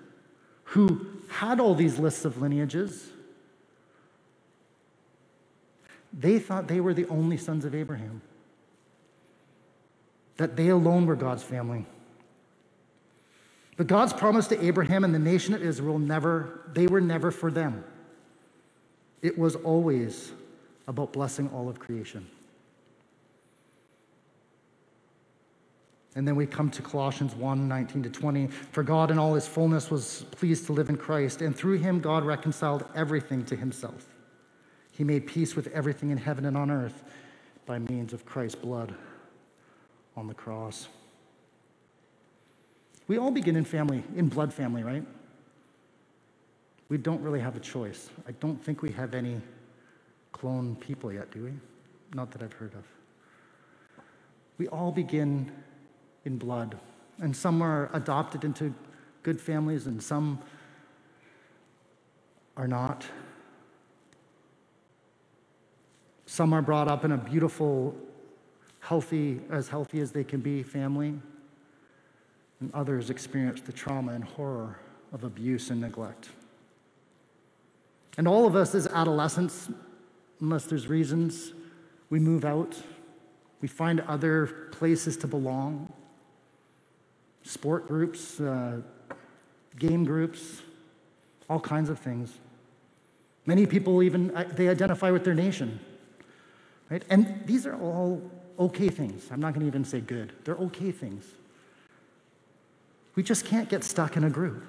who 0.70 1.04
had 1.28 1.58
all 1.58 1.74
these 1.74 1.98
lists 1.98 2.24
of 2.24 2.40
lineages. 2.40 3.08
They 6.12 6.38
thought 6.38 6.68
they 6.68 6.80
were 6.80 6.94
the 6.94 7.06
only 7.08 7.36
sons 7.36 7.64
of 7.64 7.74
Abraham, 7.74 8.22
that 10.36 10.54
they 10.54 10.68
alone 10.68 11.06
were 11.06 11.16
God's 11.16 11.42
family. 11.42 11.86
But 13.76 13.88
God's 13.88 14.12
promise 14.12 14.46
to 14.48 14.64
Abraham 14.64 15.02
and 15.02 15.12
the 15.12 15.18
nation 15.18 15.54
of 15.54 15.62
Israel 15.62 15.98
never, 15.98 16.60
they 16.72 16.86
were 16.86 17.00
never 17.00 17.32
for 17.32 17.50
them. 17.50 17.82
It 19.22 19.36
was 19.36 19.56
always 19.56 20.30
about 20.86 21.12
blessing 21.12 21.50
all 21.52 21.68
of 21.68 21.80
creation. 21.80 22.28
And 26.16 26.26
then 26.26 26.34
we 26.34 26.44
come 26.44 26.70
to 26.70 26.82
Colossians 26.82 27.34
1 27.34 27.68
19 27.68 28.02
to 28.02 28.10
20. 28.10 28.48
For 28.48 28.82
God 28.82 29.10
in 29.10 29.18
all 29.18 29.34
his 29.34 29.46
fullness 29.46 29.90
was 29.90 30.24
pleased 30.32 30.66
to 30.66 30.72
live 30.72 30.88
in 30.88 30.96
Christ, 30.96 31.40
and 31.40 31.54
through 31.54 31.78
him 31.78 32.00
God 32.00 32.24
reconciled 32.24 32.84
everything 32.94 33.44
to 33.46 33.56
himself. 33.56 34.06
He 34.92 35.04
made 35.04 35.26
peace 35.26 35.54
with 35.54 35.68
everything 35.68 36.10
in 36.10 36.18
heaven 36.18 36.44
and 36.44 36.56
on 36.56 36.70
earth 36.70 37.02
by 37.64 37.78
means 37.78 38.12
of 38.12 38.26
Christ's 38.26 38.56
blood 38.56 38.94
on 40.16 40.26
the 40.26 40.34
cross. 40.34 40.88
We 43.06 43.16
all 43.18 43.30
begin 43.30 43.56
in 43.56 43.64
family, 43.64 44.02
in 44.16 44.28
blood 44.28 44.52
family, 44.52 44.82
right? 44.82 45.04
We 46.88 46.98
don't 46.98 47.22
really 47.22 47.40
have 47.40 47.56
a 47.56 47.60
choice. 47.60 48.10
I 48.26 48.32
don't 48.32 48.62
think 48.62 48.82
we 48.82 48.90
have 48.92 49.14
any 49.14 49.40
clone 50.32 50.76
people 50.76 51.12
yet, 51.12 51.30
do 51.30 51.44
we? 51.44 51.52
Not 52.14 52.32
that 52.32 52.42
I've 52.42 52.52
heard 52.52 52.74
of. 52.74 52.84
We 54.58 54.68
all 54.68 54.90
begin 54.90 55.50
in 56.24 56.36
blood, 56.36 56.78
and 57.18 57.34
some 57.34 57.62
are 57.62 57.90
adopted 57.92 58.44
into 58.44 58.74
good 59.22 59.40
families, 59.40 59.86
and 59.86 60.02
some 60.02 60.38
are 62.56 62.68
not. 62.68 63.04
Some 66.26 66.52
are 66.52 66.62
brought 66.62 66.88
up 66.88 67.04
in 67.04 67.12
a 67.12 67.16
beautiful, 67.16 67.94
healthy, 68.80 69.40
as 69.50 69.68
healthy 69.68 70.00
as 70.00 70.12
they 70.12 70.24
can 70.24 70.40
be 70.40 70.62
family, 70.62 71.18
and 72.60 72.70
others 72.74 73.10
experience 73.10 73.60
the 73.60 73.72
trauma 73.72 74.12
and 74.12 74.24
horror 74.24 74.78
of 75.12 75.24
abuse 75.24 75.70
and 75.70 75.80
neglect. 75.80 76.28
And 78.16 78.28
all 78.28 78.46
of 78.46 78.54
us 78.54 78.74
as 78.74 78.86
adolescents, 78.86 79.70
unless 80.40 80.66
there's 80.66 80.86
reasons, 80.86 81.52
we 82.10 82.18
move 82.18 82.44
out. 82.44 82.76
We 83.60 83.68
find 83.68 84.00
other 84.00 84.46
places 84.72 85.16
to 85.18 85.26
belong 85.26 85.92
sport 87.42 87.88
groups, 87.88 88.40
uh, 88.40 88.80
game 89.78 90.04
groups, 90.04 90.62
all 91.48 91.60
kinds 91.60 91.90
of 91.90 91.98
things. 91.98 92.32
Many 93.46 93.66
people 93.66 94.02
even 94.02 94.34
uh, 94.36 94.44
they 94.54 94.68
identify 94.68 95.10
with 95.10 95.24
their 95.24 95.34
nation. 95.34 95.80
Right? 96.90 97.04
And 97.08 97.42
these 97.46 97.66
are 97.66 97.76
all 97.80 98.22
okay 98.58 98.88
things. 98.88 99.28
I'm 99.30 99.40
not 99.40 99.54
going 99.54 99.60
to 99.60 99.66
even 99.66 99.84
say 99.84 100.00
good. 100.00 100.32
They're 100.44 100.56
okay 100.56 100.90
things. 100.90 101.24
We 103.14 103.22
just 103.22 103.44
can't 103.44 103.68
get 103.68 103.84
stuck 103.84 104.16
in 104.16 104.24
a 104.24 104.30
group. 104.30 104.64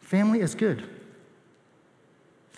Family 0.00 0.40
is 0.40 0.54
good. 0.54 0.88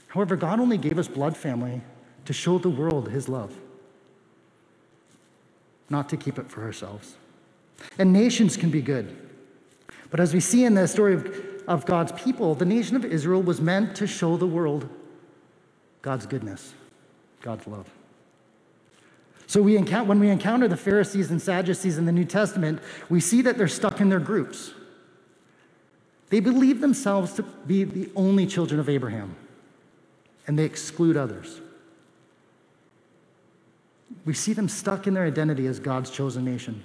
However, 0.09 0.37
God 0.37 0.61
only 0.61 0.79
gave 0.79 0.99
us 0.99 1.09
blood 1.09 1.37
family 1.37 1.81
to 2.25 2.33
show 2.33 2.59
the 2.59 2.69
world 2.69 3.09
his 3.09 3.29
love, 3.29 3.55
not 5.89 6.09
to 6.11 6.17
keep 6.17 6.39
it 6.39 6.51
for 6.51 6.63
ourselves. 6.63 7.17
And 7.99 8.13
nations 8.13 8.57
can 8.57 8.71
be 8.71 8.83
good. 8.83 9.17
But 10.11 10.21
as 10.21 10.35
we 10.35 10.41
see 10.41 10.65
in 10.65 10.75
the 10.75 10.87
story 10.87 11.15
of, 11.15 11.43
of 11.67 11.87
God's 11.87 12.13
people, 12.13 12.55
the 12.55 12.65
nation 12.65 12.97
of 12.97 13.05
Israel 13.05 13.43
was 13.43 13.61
meant 13.61 13.97
to 13.97 14.07
show 14.07 14.37
the 14.37 14.47
world 14.47 14.89
God's 16.03 16.27
goodness, 16.27 16.75
God's 17.41 17.67
love. 17.67 17.89
So 19.47 19.61
we 19.61 19.77
encounter, 19.77 20.09
when 20.09 20.19
we 20.19 20.31
encounter 20.31 20.67
the 20.67 20.77
Pharisees 20.77 21.31
and 21.31 21.41
Sadducees 21.41 21.99
in 21.99 22.07
the 22.07 22.13
New 22.13 22.25
Testament, 22.25 22.81
we 23.09 23.21
see 23.21 23.43
that 23.43 23.59
they're 23.59 23.69
stuck 23.69 24.01
in 24.01 24.09
their 24.09 24.21
groups. 24.21 24.73
They 26.31 26.41
believe 26.41 26.81
themselves 26.81 27.35
to 27.35 27.43
be 27.43 27.85
the 27.85 28.11
only 28.17 28.47
children 28.47 28.81
of 28.81 28.89
Abraham, 28.89 29.37
and 30.47 30.59
they 30.59 30.65
exclude 30.65 31.17
others. 31.17 31.61
We 34.25 34.35
see 34.35 34.53
them 34.53 34.69
stuck 34.69 35.07
in 35.07 35.15
their 35.15 35.27
identity 35.27 35.67
as 35.67 35.79
God's 35.79 36.11
chosen 36.11 36.45
nation. 36.45 36.85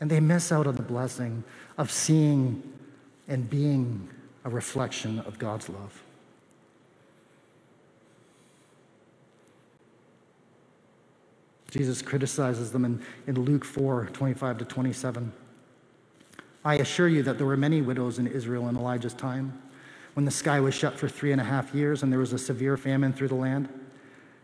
And 0.00 0.10
they 0.10 0.20
miss 0.20 0.50
out 0.50 0.66
on 0.66 0.76
the 0.76 0.82
blessing 0.82 1.44
of 1.76 1.90
seeing 1.90 2.62
and 3.28 3.48
being 3.48 4.08
a 4.44 4.50
reflection 4.50 5.20
of 5.20 5.38
God's 5.38 5.68
love. 5.68 6.02
Jesus 11.70 12.02
criticizes 12.02 12.72
them 12.72 12.84
in, 12.84 13.02
in 13.26 13.40
Luke 13.40 13.64
4 13.64 14.06
25 14.06 14.58
to 14.58 14.64
27. 14.64 15.32
I 16.64 16.74
assure 16.74 17.08
you 17.08 17.22
that 17.22 17.38
there 17.38 17.46
were 17.46 17.56
many 17.56 17.80
widows 17.80 18.18
in 18.18 18.26
Israel 18.26 18.68
in 18.68 18.76
Elijah's 18.76 19.14
time, 19.14 19.62
when 20.14 20.24
the 20.24 20.30
sky 20.30 20.60
was 20.60 20.74
shut 20.74 20.98
for 20.98 21.08
three 21.08 21.32
and 21.32 21.40
a 21.40 21.44
half 21.44 21.74
years 21.74 22.02
and 22.02 22.12
there 22.12 22.18
was 22.18 22.32
a 22.32 22.38
severe 22.38 22.76
famine 22.76 23.12
through 23.12 23.28
the 23.28 23.34
land. 23.34 23.68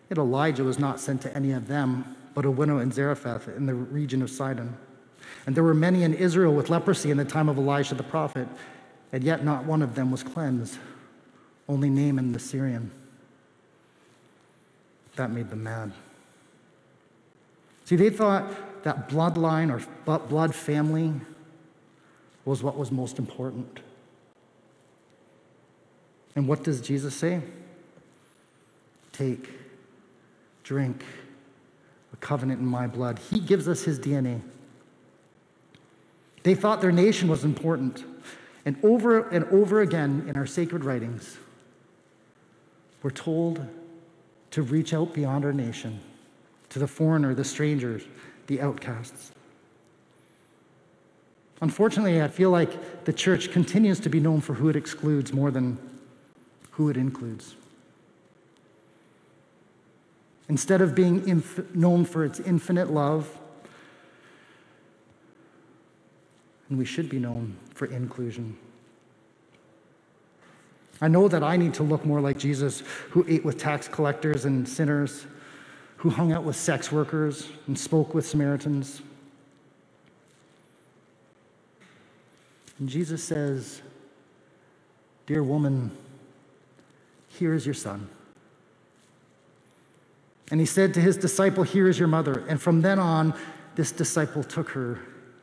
Yet 0.08 0.18
Elijah 0.18 0.64
was 0.64 0.78
not 0.78 1.00
sent 1.00 1.20
to 1.22 1.36
any 1.36 1.52
of 1.52 1.66
them, 1.66 2.16
but 2.32 2.44
a 2.44 2.50
widow 2.50 2.78
in 2.78 2.92
Zarephath 2.92 3.48
in 3.48 3.66
the 3.66 3.74
region 3.74 4.22
of 4.22 4.30
Sidon. 4.30 4.76
And 5.46 5.54
there 5.54 5.62
were 5.62 5.74
many 5.74 6.02
in 6.02 6.12
Israel 6.12 6.52
with 6.52 6.68
leprosy 6.68 7.10
in 7.10 7.16
the 7.16 7.24
time 7.24 7.48
of 7.48 7.56
Elisha 7.56 7.94
the 7.94 8.02
prophet, 8.02 8.48
and 9.12 9.22
yet 9.22 9.44
not 9.44 9.64
one 9.64 9.80
of 9.80 9.94
them 9.94 10.10
was 10.10 10.24
cleansed, 10.24 10.78
only 11.68 11.88
Naaman 11.88 12.32
the 12.32 12.40
Syrian. 12.40 12.90
That 15.14 15.30
made 15.30 15.48
them 15.48 15.62
mad. 15.62 15.92
See, 17.84 17.94
they 17.94 18.10
thought 18.10 18.82
that 18.82 19.08
bloodline 19.08 19.70
or 19.72 20.18
blood 20.18 20.54
family 20.54 21.12
was 22.44 22.62
what 22.62 22.76
was 22.76 22.90
most 22.90 23.18
important. 23.18 23.80
And 26.34 26.46
what 26.46 26.64
does 26.64 26.80
Jesus 26.80 27.14
say? 27.14 27.40
Take, 29.12 29.50
drink, 30.64 31.04
a 32.12 32.16
covenant 32.16 32.60
in 32.60 32.66
my 32.66 32.86
blood. 32.86 33.18
He 33.18 33.40
gives 33.40 33.68
us 33.68 33.84
his 33.84 33.98
DNA. 33.98 34.42
They 36.46 36.54
thought 36.54 36.80
their 36.80 36.92
nation 36.92 37.26
was 37.26 37.42
important. 37.42 38.04
And 38.64 38.76
over 38.84 39.28
and 39.30 39.46
over 39.46 39.80
again 39.80 40.26
in 40.28 40.36
our 40.36 40.46
sacred 40.46 40.84
writings, 40.84 41.38
we're 43.02 43.10
told 43.10 43.66
to 44.52 44.62
reach 44.62 44.94
out 44.94 45.12
beyond 45.12 45.44
our 45.44 45.52
nation 45.52 45.98
to 46.68 46.78
the 46.78 46.86
foreigner, 46.86 47.34
the 47.34 47.42
strangers, 47.42 48.04
the 48.46 48.60
outcasts. 48.60 49.32
Unfortunately, 51.60 52.22
I 52.22 52.28
feel 52.28 52.50
like 52.50 53.04
the 53.06 53.12
church 53.12 53.50
continues 53.50 53.98
to 53.98 54.08
be 54.08 54.20
known 54.20 54.40
for 54.40 54.54
who 54.54 54.68
it 54.68 54.76
excludes 54.76 55.32
more 55.32 55.50
than 55.50 55.76
who 56.70 56.88
it 56.88 56.96
includes. 56.96 57.56
Instead 60.48 60.80
of 60.80 60.94
being 60.94 61.28
inf- 61.28 61.74
known 61.74 62.04
for 62.04 62.24
its 62.24 62.38
infinite 62.38 62.92
love, 62.92 63.36
and 66.68 66.78
we 66.78 66.84
should 66.84 67.08
be 67.08 67.18
known 67.18 67.56
for 67.74 67.86
inclusion. 67.86 68.56
I 71.00 71.08
know 71.08 71.28
that 71.28 71.42
I 71.42 71.56
need 71.56 71.74
to 71.74 71.82
look 71.82 72.04
more 72.04 72.20
like 72.20 72.38
Jesus, 72.38 72.82
who 73.10 73.24
ate 73.28 73.44
with 73.44 73.58
tax 73.58 73.86
collectors 73.86 74.44
and 74.44 74.66
sinners, 74.68 75.26
who 75.98 76.10
hung 76.10 76.32
out 76.32 76.44
with 76.44 76.56
sex 76.56 76.90
workers 76.90 77.48
and 77.66 77.78
spoke 77.78 78.14
with 78.14 78.26
Samaritans, 78.26 79.02
And 82.78 82.88
Jesus 82.88 83.22
says, 83.22 83.82
Dear 85.26 85.42
woman, 85.42 85.90
here 87.28 87.54
is 87.54 87.66
your 87.66 87.74
son. 87.74 88.08
And 90.50 90.60
he 90.60 90.66
said 90.66 90.94
to 90.94 91.00
his 91.00 91.16
disciple, 91.16 91.64
Here 91.64 91.88
is 91.88 91.98
your 91.98 92.08
mother. 92.08 92.44
And 92.48 92.60
from 92.60 92.82
then 92.82 92.98
on, 92.98 93.34
this 93.74 93.92
disciple 93.92 94.44
took 94.44 94.70
her 94.70 95.00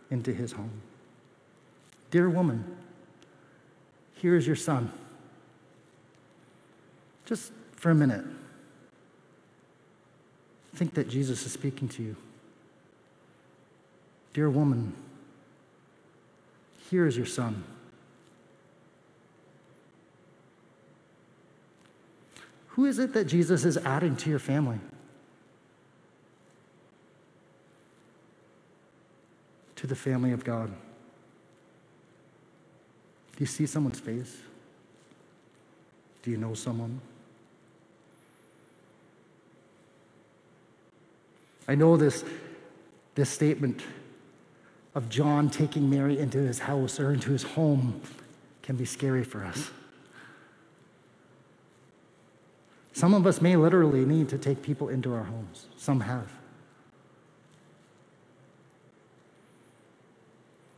into 0.09 0.33
his 0.33 0.53
home. 0.53 0.81
Dear 2.13 2.29
woman, 2.29 2.63
here 4.17 4.35
is 4.35 4.45
your 4.45 4.55
son. 4.55 4.91
Just 7.25 7.51
for 7.71 7.89
a 7.89 7.95
minute, 7.95 8.23
think 10.75 10.93
that 10.93 11.09
Jesus 11.09 11.43
is 11.43 11.51
speaking 11.51 11.87
to 11.87 12.03
you. 12.03 12.15
Dear 14.31 14.51
woman, 14.51 14.93
here 16.87 17.07
is 17.07 17.17
your 17.17 17.25
son. 17.25 17.63
Who 22.67 22.85
is 22.85 22.99
it 22.99 23.13
that 23.13 23.25
Jesus 23.25 23.65
is 23.65 23.75
adding 23.77 24.15
to 24.17 24.29
your 24.29 24.37
family? 24.37 24.77
To 29.77 29.87
the 29.87 29.95
family 29.95 30.31
of 30.31 30.43
God. 30.43 30.71
Do 33.35 33.39
you 33.39 33.45
see 33.45 33.65
someone's 33.65 33.99
face? 33.99 34.37
Do 36.21 36.31
you 36.31 36.37
know 36.37 36.53
someone? 36.53 37.01
I 41.67 41.75
know 41.75 41.97
this, 41.97 42.23
this 43.15 43.29
statement 43.29 43.81
of 44.95 45.09
John 45.09 45.49
taking 45.49 45.89
Mary 45.89 46.19
into 46.19 46.37
his 46.37 46.59
house 46.59 46.99
or 46.99 47.11
into 47.11 47.31
his 47.31 47.43
home 47.43 48.01
can 48.61 48.75
be 48.75 48.85
scary 48.85 49.23
for 49.23 49.43
us. 49.43 49.71
Some 52.93 53.13
of 53.13 53.25
us 53.25 53.41
may 53.41 53.55
literally 53.55 54.05
need 54.05 54.29
to 54.29 54.37
take 54.37 54.61
people 54.61 54.89
into 54.89 55.13
our 55.13 55.23
homes. 55.23 55.67
Some 55.77 56.01
have. 56.01 56.29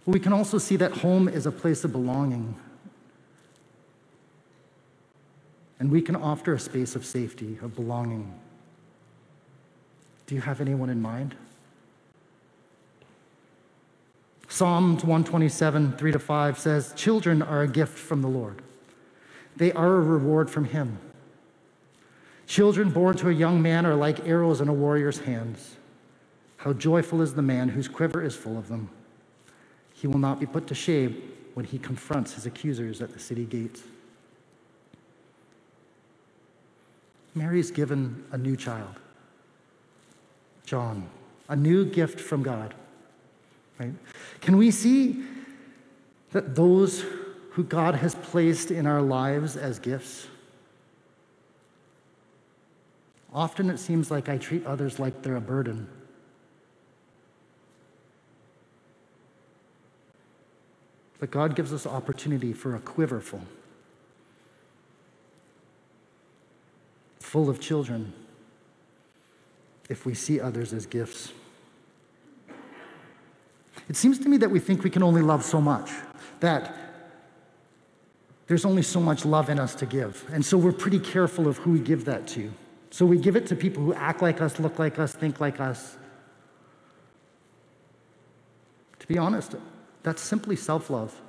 We 0.06 0.20
can 0.20 0.34
also 0.34 0.58
see 0.58 0.76
that 0.78 0.98
home 0.98 1.28
is 1.28 1.46
a 1.46 1.52
place 1.52 1.84
of 1.84 1.92
belonging. 1.92 2.56
And 5.80 5.92
we 5.92 6.02
can 6.02 6.16
offer 6.16 6.54
a 6.54 6.60
space 6.60 6.96
of 6.96 7.06
safety, 7.06 7.58
of 7.62 7.76
belonging. 7.76 8.34
Do 10.28 10.36
you 10.36 10.42
have 10.42 10.62
anyone 10.62 10.90
in 10.90 11.02
mind? 11.02 11.36
Psalms 14.48 15.04
127, 15.04 15.98
3 15.98 16.12
to 16.12 16.20
5 16.20 16.60
says, 16.60 16.94
Children 16.96 17.42
are 17.42 17.64
a 17.64 17.68
gift 17.68 17.98
from 17.98 18.22
the 18.22 18.28
Lord, 18.28 18.62
they 19.58 19.72
are 19.74 19.96
a 19.96 20.02
reward 20.02 20.50
from 20.50 20.66
Him. 20.66 21.00
Children 22.48 22.92
born 22.92 23.18
to 23.18 23.30
a 23.30 23.34
young 23.34 23.62
man 23.62 23.86
are 23.88 23.96
like 23.96 24.28
arrows 24.28 24.62
in 24.62 24.68
a 24.68 24.74
warrior's 24.74 25.20
hands. 25.20 25.78
How 26.58 26.74
joyful 26.74 27.22
is 27.22 27.34
the 27.34 27.42
man 27.42 27.70
whose 27.70 27.88
quiver 27.88 28.22
is 28.22 28.36
full 28.36 28.58
of 28.58 28.68
them. 28.68 28.90
He 29.96 30.08
will 30.08 30.20
not 30.20 30.40
be 30.40 30.46
put 30.46 30.68
to 30.68 30.76
shame 30.76 31.22
when 31.54 31.66
he 31.66 31.80
confronts 31.80 32.34
his 32.34 32.46
accusers 32.46 33.02
at 33.02 33.14
the 33.14 33.20
city 33.20 33.46
gates. 33.46 33.82
Mary's 37.34 37.72
given 37.72 38.24
a 38.32 38.38
new 38.38 38.56
child, 38.56 38.96
John, 40.66 41.10
a 41.50 41.56
new 41.56 41.86
gift 41.86 42.20
from 42.20 42.44
God. 42.44 42.74
Right? 43.80 43.94
Can 44.42 44.58
we 44.58 44.72
see 44.72 45.24
that 46.32 46.56
those 46.56 47.04
who 47.52 47.64
God 47.64 47.96
has 47.96 48.16
placed 48.16 48.72
in 48.72 48.86
our 48.86 49.02
lives 49.02 49.58
as 49.58 49.80
gifts? 49.80 50.28
Often 53.34 53.70
it 53.70 53.80
seems 53.80 54.10
like 54.12 54.30
I 54.30 54.38
treat 54.38 54.66
others 54.66 54.98
like 54.98 55.22
they're 55.22 55.36
a 55.36 55.42
burden. 55.42 55.90
But 61.20 61.32
God 61.32 61.56
gives 61.56 61.72
us 61.72 61.86
opportunity 61.86 62.54
for 62.54 62.76
a 62.76 62.80
quiverful, 62.80 63.42
full 67.20 67.50
of 67.50 67.60
children, 67.60 68.14
if 69.90 70.06
we 70.06 70.14
see 70.14 70.40
others 70.40 70.74
as 70.74 70.86
gifts. 70.86 71.32
It 73.88 73.96
seems 73.96 74.20
to 74.20 74.30
me 74.30 74.38
that 74.38 74.50
we 74.50 74.60
think 74.60 74.84
we 74.84 74.90
can 74.90 75.04
only 75.04 75.22
love 75.22 75.44
so 75.44 75.62
much, 75.62 75.92
that 76.40 76.76
there's 78.48 78.66
only 78.66 78.82
so 78.82 79.00
much 79.00 79.26
love 79.26 79.50
in 79.50 79.60
us 79.60 79.76
to 79.76 79.86
give. 79.86 80.26
And 80.32 80.44
so 80.46 80.58
we're 80.58 80.72
pretty 80.72 81.00
careful 81.00 81.48
of 81.48 81.58
who 81.58 81.72
we 81.72 81.80
give 81.80 82.06
that 82.06 82.28
to. 82.30 82.52
So 82.90 83.06
we 83.06 83.18
give 83.18 83.36
it 83.36 83.48
to 83.48 83.56
people 83.56 83.84
who 83.84 83.94
act 83.94 84.22
like 84.22 84.42
us, 84.42 84.60
look 84.60 84.80
like 84.80 85.00
us, 85.00 85.14
think 85.14 85.40
like 85.40 85.60
us. 85.60 85.98
To 89.00 89.08
be 89.08 89.18
honest, 89.18 89.56
that's 90.06 90.22
simply 90.22 90.56
self 90.56 90.90
love. 90.90 91.20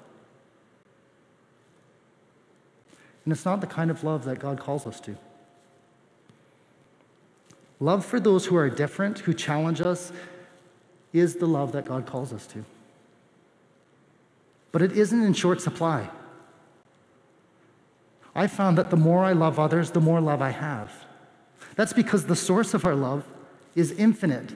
And 3.25 3.33
it's 3.33 3.45
not 3.45 3.61
the 3.61 3.67
kind 3.67 3.91
of 3.91 4.05
love 4.05 4.25
that 4.27 4.39
God 4.39 4.61
calls 4.61 4.87
us 4.87 5.01
to. 5.01 5.17
Love 7.81 8.05
for 8.05 8.21
those 8.21 8.47
who 8.47 8.57
are 8.57 8.71
different, 8.71 9.21
who 9.21 9.35
challenge 9.35 9.81
us, 9.81 10.12
is 11.12 11.37
the 11.37 11.47
love 11.47 11.73
that 11.73 11.87
God 11.87 12.07
calls 12.07 12.33
us 12.33 12.47
to. 12.49 12.65
But 14.73 14.83
it 14.83 14.93
isn't 14.93 15.23
in 15.23 15.33
short 15.33 15.61
supply. 15.62 16.11
I 18.35 18.47
found 18.47 18.77
that 18.77 18.91
the 18.91 18.97
more 18.97 19.25
I 19.25 19.33
love 19.33 19.59
others, 19.59 19.91
the 19.91 20.01
more 20.01 20.21
love 20.21 20.43
I 20.43 20.51
have. 20.51 20.93
That's 21.77 21.95
because 21.95 22.27
the 22.27 22.37
source 22.37 22.75
of 22.75 22.85
our 22.85 22.95
love 22.95 23.25
is 23.75 23.93
infinite. 23.93 24.53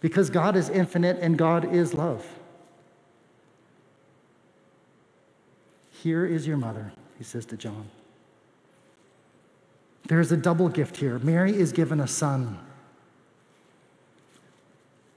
Because 0.00 0.30
God 0.30 0.56
is 0.56 0.70
infinite 0.70 1.18
and 1.20 1.36
God 1.36 1.74
is 1.74 1.92
love. 1.92 2.26
Here 6.02 6.24
is 6.24 6.46
your 6.46 6.56
mother, 6.56 6.92
he 7.16 7.24
says 7.24 7.44
to 7.46 7.56
John. 7.56 7.88
There 10.06 10.20
is 10.20 10.30
a 10.30 10.36
double 10.36 10.68
gift 10.68 10.96
here. 10.96 11.18
Mary 11.18 11.54
is 11.54 11.72
given 11.72 12.00
a 12.00 12.06
son. 12.06 12.58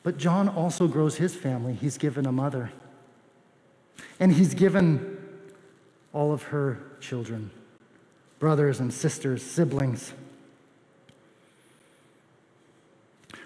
But 0.04 0.17
John 0.17 0.50
also 0.50 0.88
grows 0.88 1.17
his 1.17 1.36
family. 1.36 1.74
He's 1.74 1.98
given 1.98 2.26
a 2.26 2.32
mother. 2.32 2.72
And 4.20 4.34
he's 4.34 4.54
given 4.54 5.20
all 6.13 6.34
of 6.34 6.44
her 6.44 6.80
children 7.00 7.52
brothers 8.39 8.80
and 8.80 8.91
sisters, 8.91 9.44
siblings. 9.44 10.13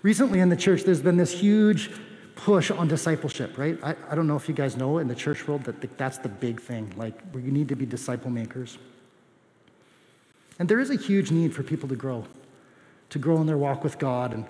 Recently 0.02 0.39
in 0.39 0.48
the 0.48 0.56
church, 0.56 0.84
there's 0.84 1.02
been 1.02 1.17
this 1.17 1.38
huge 1.38 1.91
push 2.36 2.71
on 2.71 2.88
discipleship, 2.88 3.58
right? 3.58 3.78
I, 3.82 3.95
I 4.10 4.15
don't 4.15 4.28
know 4.28 4.36
if 4.36 4.48
you 4.48 4.56
guys 4.56 4.76
know 4.76 4.98
in 4.98 5.08
the 5.08 5.15
church 5.15 5.48
world 5.48 5.63
that 5.63 5.82
the, 5.82 5.89
that's 5.98 6.17
the 6.17 6.30
big 6.30 6.62
thing. 6.62 6.93
Like, 6.95 7.13
we 7.34 7.41
need 7.41 7.69
to 7.69 7.76
be 7.76 7.86
disciple 7.86 8.30
makers. 8.30 8.78
And 10.60 10.69
there 10.69 10.80
is 10.80 10.89
a 10.89 10.95
huge 10.95 11.32
need 11.32 11.54
for 11.54 11.63
people 11.63 11.89
to 11.89 11.95
grow, 11.95 12.26
to 13.10 13.19
grow 13.19 13.38
in 13.38 13.48
their 13.48 13.58
walk 13.58 13.84
with 13.84 14.00
God 14.00 14.34
and 14.34 14.45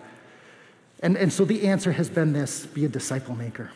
and, 1.02 1.18
and 1.18 1.32
so 1.32 1.46
the 1.46 1.68
answer 1.68 1.92
has 1.92 2.10
been 2.10 2.34
this 2.34 2.66
be 2.66 2.86
a 2.86 2.90
disciple 2.90 3.36
maker. 3.36 3.72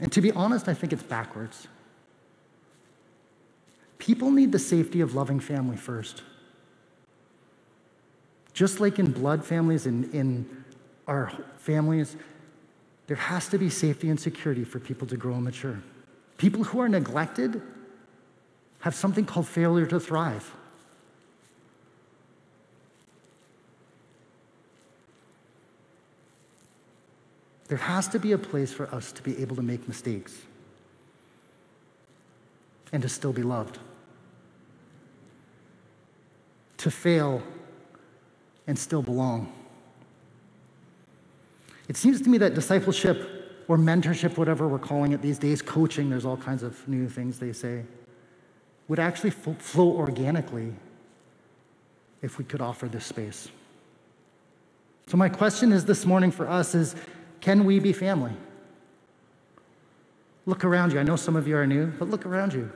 And 0.00 0.12
to 0.12 0.20
be 0.20 0.30
honest, 0.32 0.68
I 0.68 0.74
think 0.74 0.92
it's 0.92 1.02
backwards. 1.02 1.68
People 3.98 4.30
need 4.30 4.52
the 4.52 4.58
safety 4.58 5.00
of 5.00 5.14
loving 5.14 5.40
family 5.40 5.76
first. 5.76 6.22
Just 8.52 8.80
like 8.80 8.98
in 8.98 9.12
blood 9.12 9.44
families 9.44 9.86
and 9.86 10.12
in 10.14 10.64
our 11.06 11.32
families, 11.58 12.16
there 13.08 13.16
has 13.16 13.48
to 13.48 13.58
be 13.58 13.70
safety 13.70 14.10
and 14.10 14.20
security 14.20 14.64
for 14.64 14.78
people 14.78 15.08
to 15.08 15.16
grow 15.16 15.34
and 15.34 15.44
mature. 15.44 15.82
People 16.36 16.62
who 16.62 16.78
are 16.78 16.88
neglected 16.88 17.60
have 18.80 18.94
something 18.94 19.24
called 19.24 19.48
failure 19.48 19.86
to 19.86 19.98
thrive. 19.98 20.54
There 27.68 27.78
has 27.78 28.08
to 28.08 28.18
be 28.18 28.32
a 28.32 28.38
place 28.38 28.72
for 28.72 28.94
us 28.94 29.10
to 29.12 29.22
be 29.22 29.38
able 29.42 29.56
to 29.56 29.62
make 29.62 29.88
mistakes 29.88 30.40
and 32.92 33.02
to 33.02 33.08
still 33.08 33.32
be 33.32 33.42
loved. 33.42 33.78
To 36.78 36.90
fail 36.90 37.42
and 38.66 38.78
still 38.78 39.02
belong. 39.02 39.52
It 41.88 41.96
seems 41.96 42.20
to 42.22 42.28
me 42.28 42.38
that 42.38 42.54
discipleship 42.54 43.64
or 43.66 43.76
mentorship, 43.76 44.36
whatever 44.36 44.68
we're 44.68 44.78
calling 44.78 45.12
it 45.12 45.22
these 45.22 45.38
days, 45.38 45.62
coaching, 45.62 46.10
there's 46.10 46.24
all 46.24 46.36
kinds 46.36 46.62
of 46.62 46.86
new 46.86 47.08
things 47.08 47.38
they 47.38 47.52
say, 47.52 47.84
would 48.88 48.98
actually 48.98 49.30
flow 49.30 49.88
organically 49.88 50.74
if 52.22 52.38
we 52.38 52.44
could 52.44 52.60
offer 52.60 52.86
this 52.86 53.06
space. 53.06 53.48
So, 55.06 55.16
my 55.16 55.28
question 55.28 55.72
is 55.72 55.84
this 55.84 56.04
morning 56.04 56.30
for 56.30 56.48
us 56.48 56.74
is 56.74 56.94
can 57.40 57.64
we 57.64 57.78
be 57.78 57.92
family? 57.92 58.32
Look 60.44 60.64
around 60.64 60.92
you. 60.92 61.00
I 61.00 61.02
know 61.02 61.16
some 61.16 61.36
of 61.36 61.46
you 61.46 61.56
are 61.56 61.66
new, 61.66 61.86
but 61.98 62.08
look 62.08 62.26
around 62.26 62.54
you. 62.54 62.70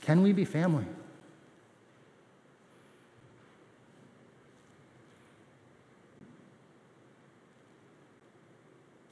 Can 0.00 0.22
we 0.22 0.32
be 0.32 0.44
family? 0.44 0.84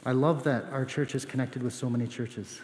I 0.04 0.12
love 0.12 0.44
that 0.44 0.64
our 0.72 0.84
church 0.84 1.14
is 1.14 1.24
connected 1.24 1.62
with 1.62 1.74
so 1.74 1.90
many 1.90 2.06
churches 2.06 2.60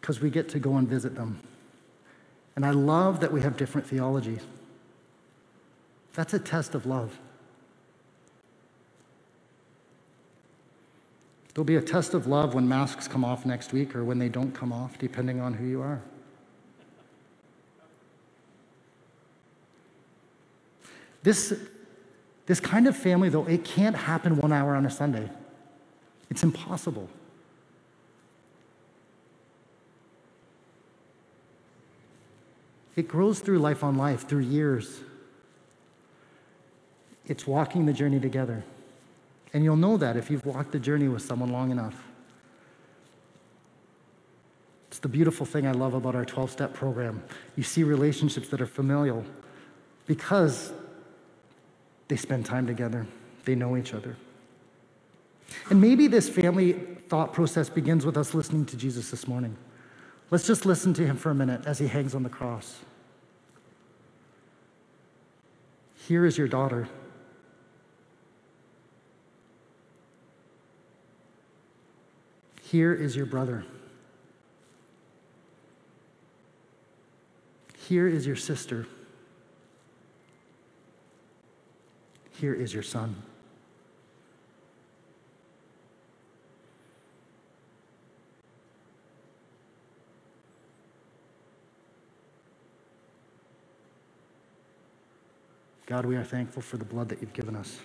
because 0.00 0.20
we 0.20 0.30
get 0.30 0.48
to 0.50 0.58
go 0.58 0.76
and 0.76 0.88
visit 0.88 1.14
them. 1.14 1.40
And 2.56 2.64
I 2.64 2.70
love 2.70 3.20
that 3.20 3.32
we 3.32 3.40
have 3.40 3.56
different 3.56 3.86
theologies. 3.86 4.42
That's 6.14 6.34
a 6.34 6.38
test 6.38 6.74
of 6.74 6.86
love. 6.86 7.18
There'll 11.54 11.64
be 11.64 11.76
a 11.76 11.82
test 11.82 12.14
of 12.14 12.26
love 12.26 12.54
when 12.54 12.68
masks 12.68 13.08
come 13.08 13.24
off 13.24 13.46
next 13.46 13.72
week 13.72 13.94
or 13.94 14.04
when 14.04 14.18
they 14.18 14.28
don't 14.28 14.52
come 14.52 14.72
off, 14.72 14.98
depending 14.98 15.40
on 15.40 15.54
who 15.54 15.66
you 15.66 15.82
are. 15.82 16.02
This, 21.22 21.58
this 22.46 22.60
kind 22.60 22.86
of 22.86 22.96
family, 22.96 23.28
though, 23.28 23.46
it 23.46 23.64
can't 23.64 23.96
happen 23.96 24.36
one 24.36 24.52
hour 24.52 24.74
on 24.74 24.84
a 24.84 24.90
Sunday. 24.90 25.30
It's 26.30 26.42
impossible. 26.42 27.08
It 32.96 33.08
grows 33.08 33.40
through 33.40 33.58
life 33.58 33.82
on 33.82 33.96
life, 33.96 34.28
through 34.28 34.40
years. 34.40 35.00
It's 37.26 37.46
walking 37.46 37.86
the 37.86 37.92
journey 37.92 38.20
together. 38.20 38.64
And 39.52 39.64
you'll 39.64 39.76
know 39.76 39.96
that 39.96 40.16
if 40.16 40.30
you've 40.30 40.44
walked 40.44 40.72
the 40.72 40.78
journey 40.78 41.08
with 41.08 41.22
someone 41.22 41.50
long 41.50 41.70
enough. 41.70 42.04
It's 44.88 44.98
the 45.00 45.08
beautiful 45.08 45.46
thing 45.46 45.66
I 45.66 45.72
love 45.72 45.94
about 45.94 46.14
our 46.14 46.24
12 46.24 46.50
step 46.50 46.72
program. 46.74 47.22
You 47.56 47.62
see 47.62 47.82
relationships 47.82 48.48
that 48.48 48.60
are 48.60 48.66
familial 48.66 49.24
because 50.06 50.72
they 52.08 52.16
spend 52.16 52.46
time 52.46 52.66
together, 52.66 53.06
they 53.44 53.54
know 53.54 53.76
each 53.76 53.94
other. 53.94 54.16
And 55.70 55.80
maybe 55.80 56.06
this 56.06 56.28
family 56.28 56.72
thought 57.08 57.32
process 57.32 57.68
begins 57.68 58.04
with 58.04 58.16
us 58.16 58.34
listening 58.34 58.66
to 58.66 58.76
Jesus 58.76 59.10
this 59.10 59.28
morning. 59.28 59.56
Let's 60.30 60.46
just 60.46 60.66
listen 60.66 60.94
to 60.94 61.06
him 61.06 61.16
for 61.16 61.30
a 61.30 61.34
minute 61.34 61.66
as 61.66 61.78
he 61.78 61.86
hangs 61.86 62.14
on 62.14 62.22
the 62.22 62.28
cross. 62.28 62.80
Here 66.08 66.24
is 66.26 66.36
your 66.36 66.48
daughter. 66.48 66.88
Here 72.62 72.92
is 72.92 73.14
your 73.14 73.26
brother. 73.26 73.64
Here 77.88 78.08
is 78.08 78.26
your 78.26 78.36
sister. 78.36 78.86
Here 82.40 82.54
is 82.54 82.74
your 82.74 82.82
son. 82.82 83.14
God, 95.86 96.06
we 96.06 96.16
are 96.16 96.24
thankful 96.24 96.62
for 96.62 96.76
the 96.76 96.84
blood 96.84 97.08
that 97.10 97.20
you've 97.20 97.32
given 97.34 97.54
us. 97.54 97.78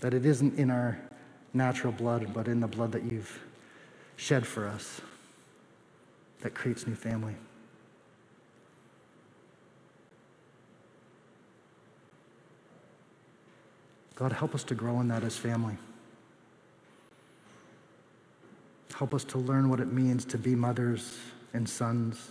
That 0.00 0.14
it 0.14 0.26
isn't 0.26 0.58
in 0.58 0.70
our 0.70 1.00
natural 1.54 1.92
blood, 1.92 2.32
but 2.34 2.48
in 2.48 2.60
the 2.60 2.66
blood 2.66 2.92
that 2.92 3.10
you've 3.10 3.40
shed 4.16 4.46
for 4.46 4.68
us 4.68 5.00
that 6.40 6.54
creates 6.54 6.86
new 6.86 6.94
family. 6.94 7.34
God, 14.14 14.32
help 14.32 14.54
us 14.54 14.64
to 14.64 14.74
grow 14.74 15.00
in 15.00 15.08
that 15.08 15.24
as 15.24 15.36
family. 15.36 15.76
Help 18.94 19.14
us 19.14 19.24
to 19.24 19.38
learn 19.38 19.68
what 19.68 19.80
it 19.80 19.92
means 19.92 20.24
to 20.26 20.38
be 20.38 20.54
mothers 20.54 21.18
and 21.54 21.68
sons. 21.68 22.30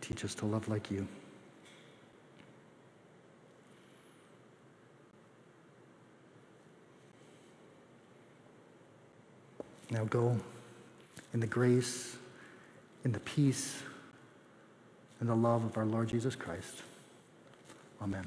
Teach 0.00 0.24
us 0.24 0.34
to 0.36 0.46
love 0.46 0.68
like 0.68 0.90
you. 0.90 1.08
Now 9.90 10.04
go 10.04 10.38
in 11.32 11.40
the 11.40 11.46
grace, 11.46 12.16
in 13.04 13.12
the 13.12 13.20
peace, 13.20 13.82
and 15.24 15.42
the 15.42 15.48
love 15.48 15.64
of 15.64 15.78
our 15.78 15.86
Lord 15.86 16.08
Jesus 16.10 16.36
Christ. 16.36 16.82
Amen. 18.02 18.26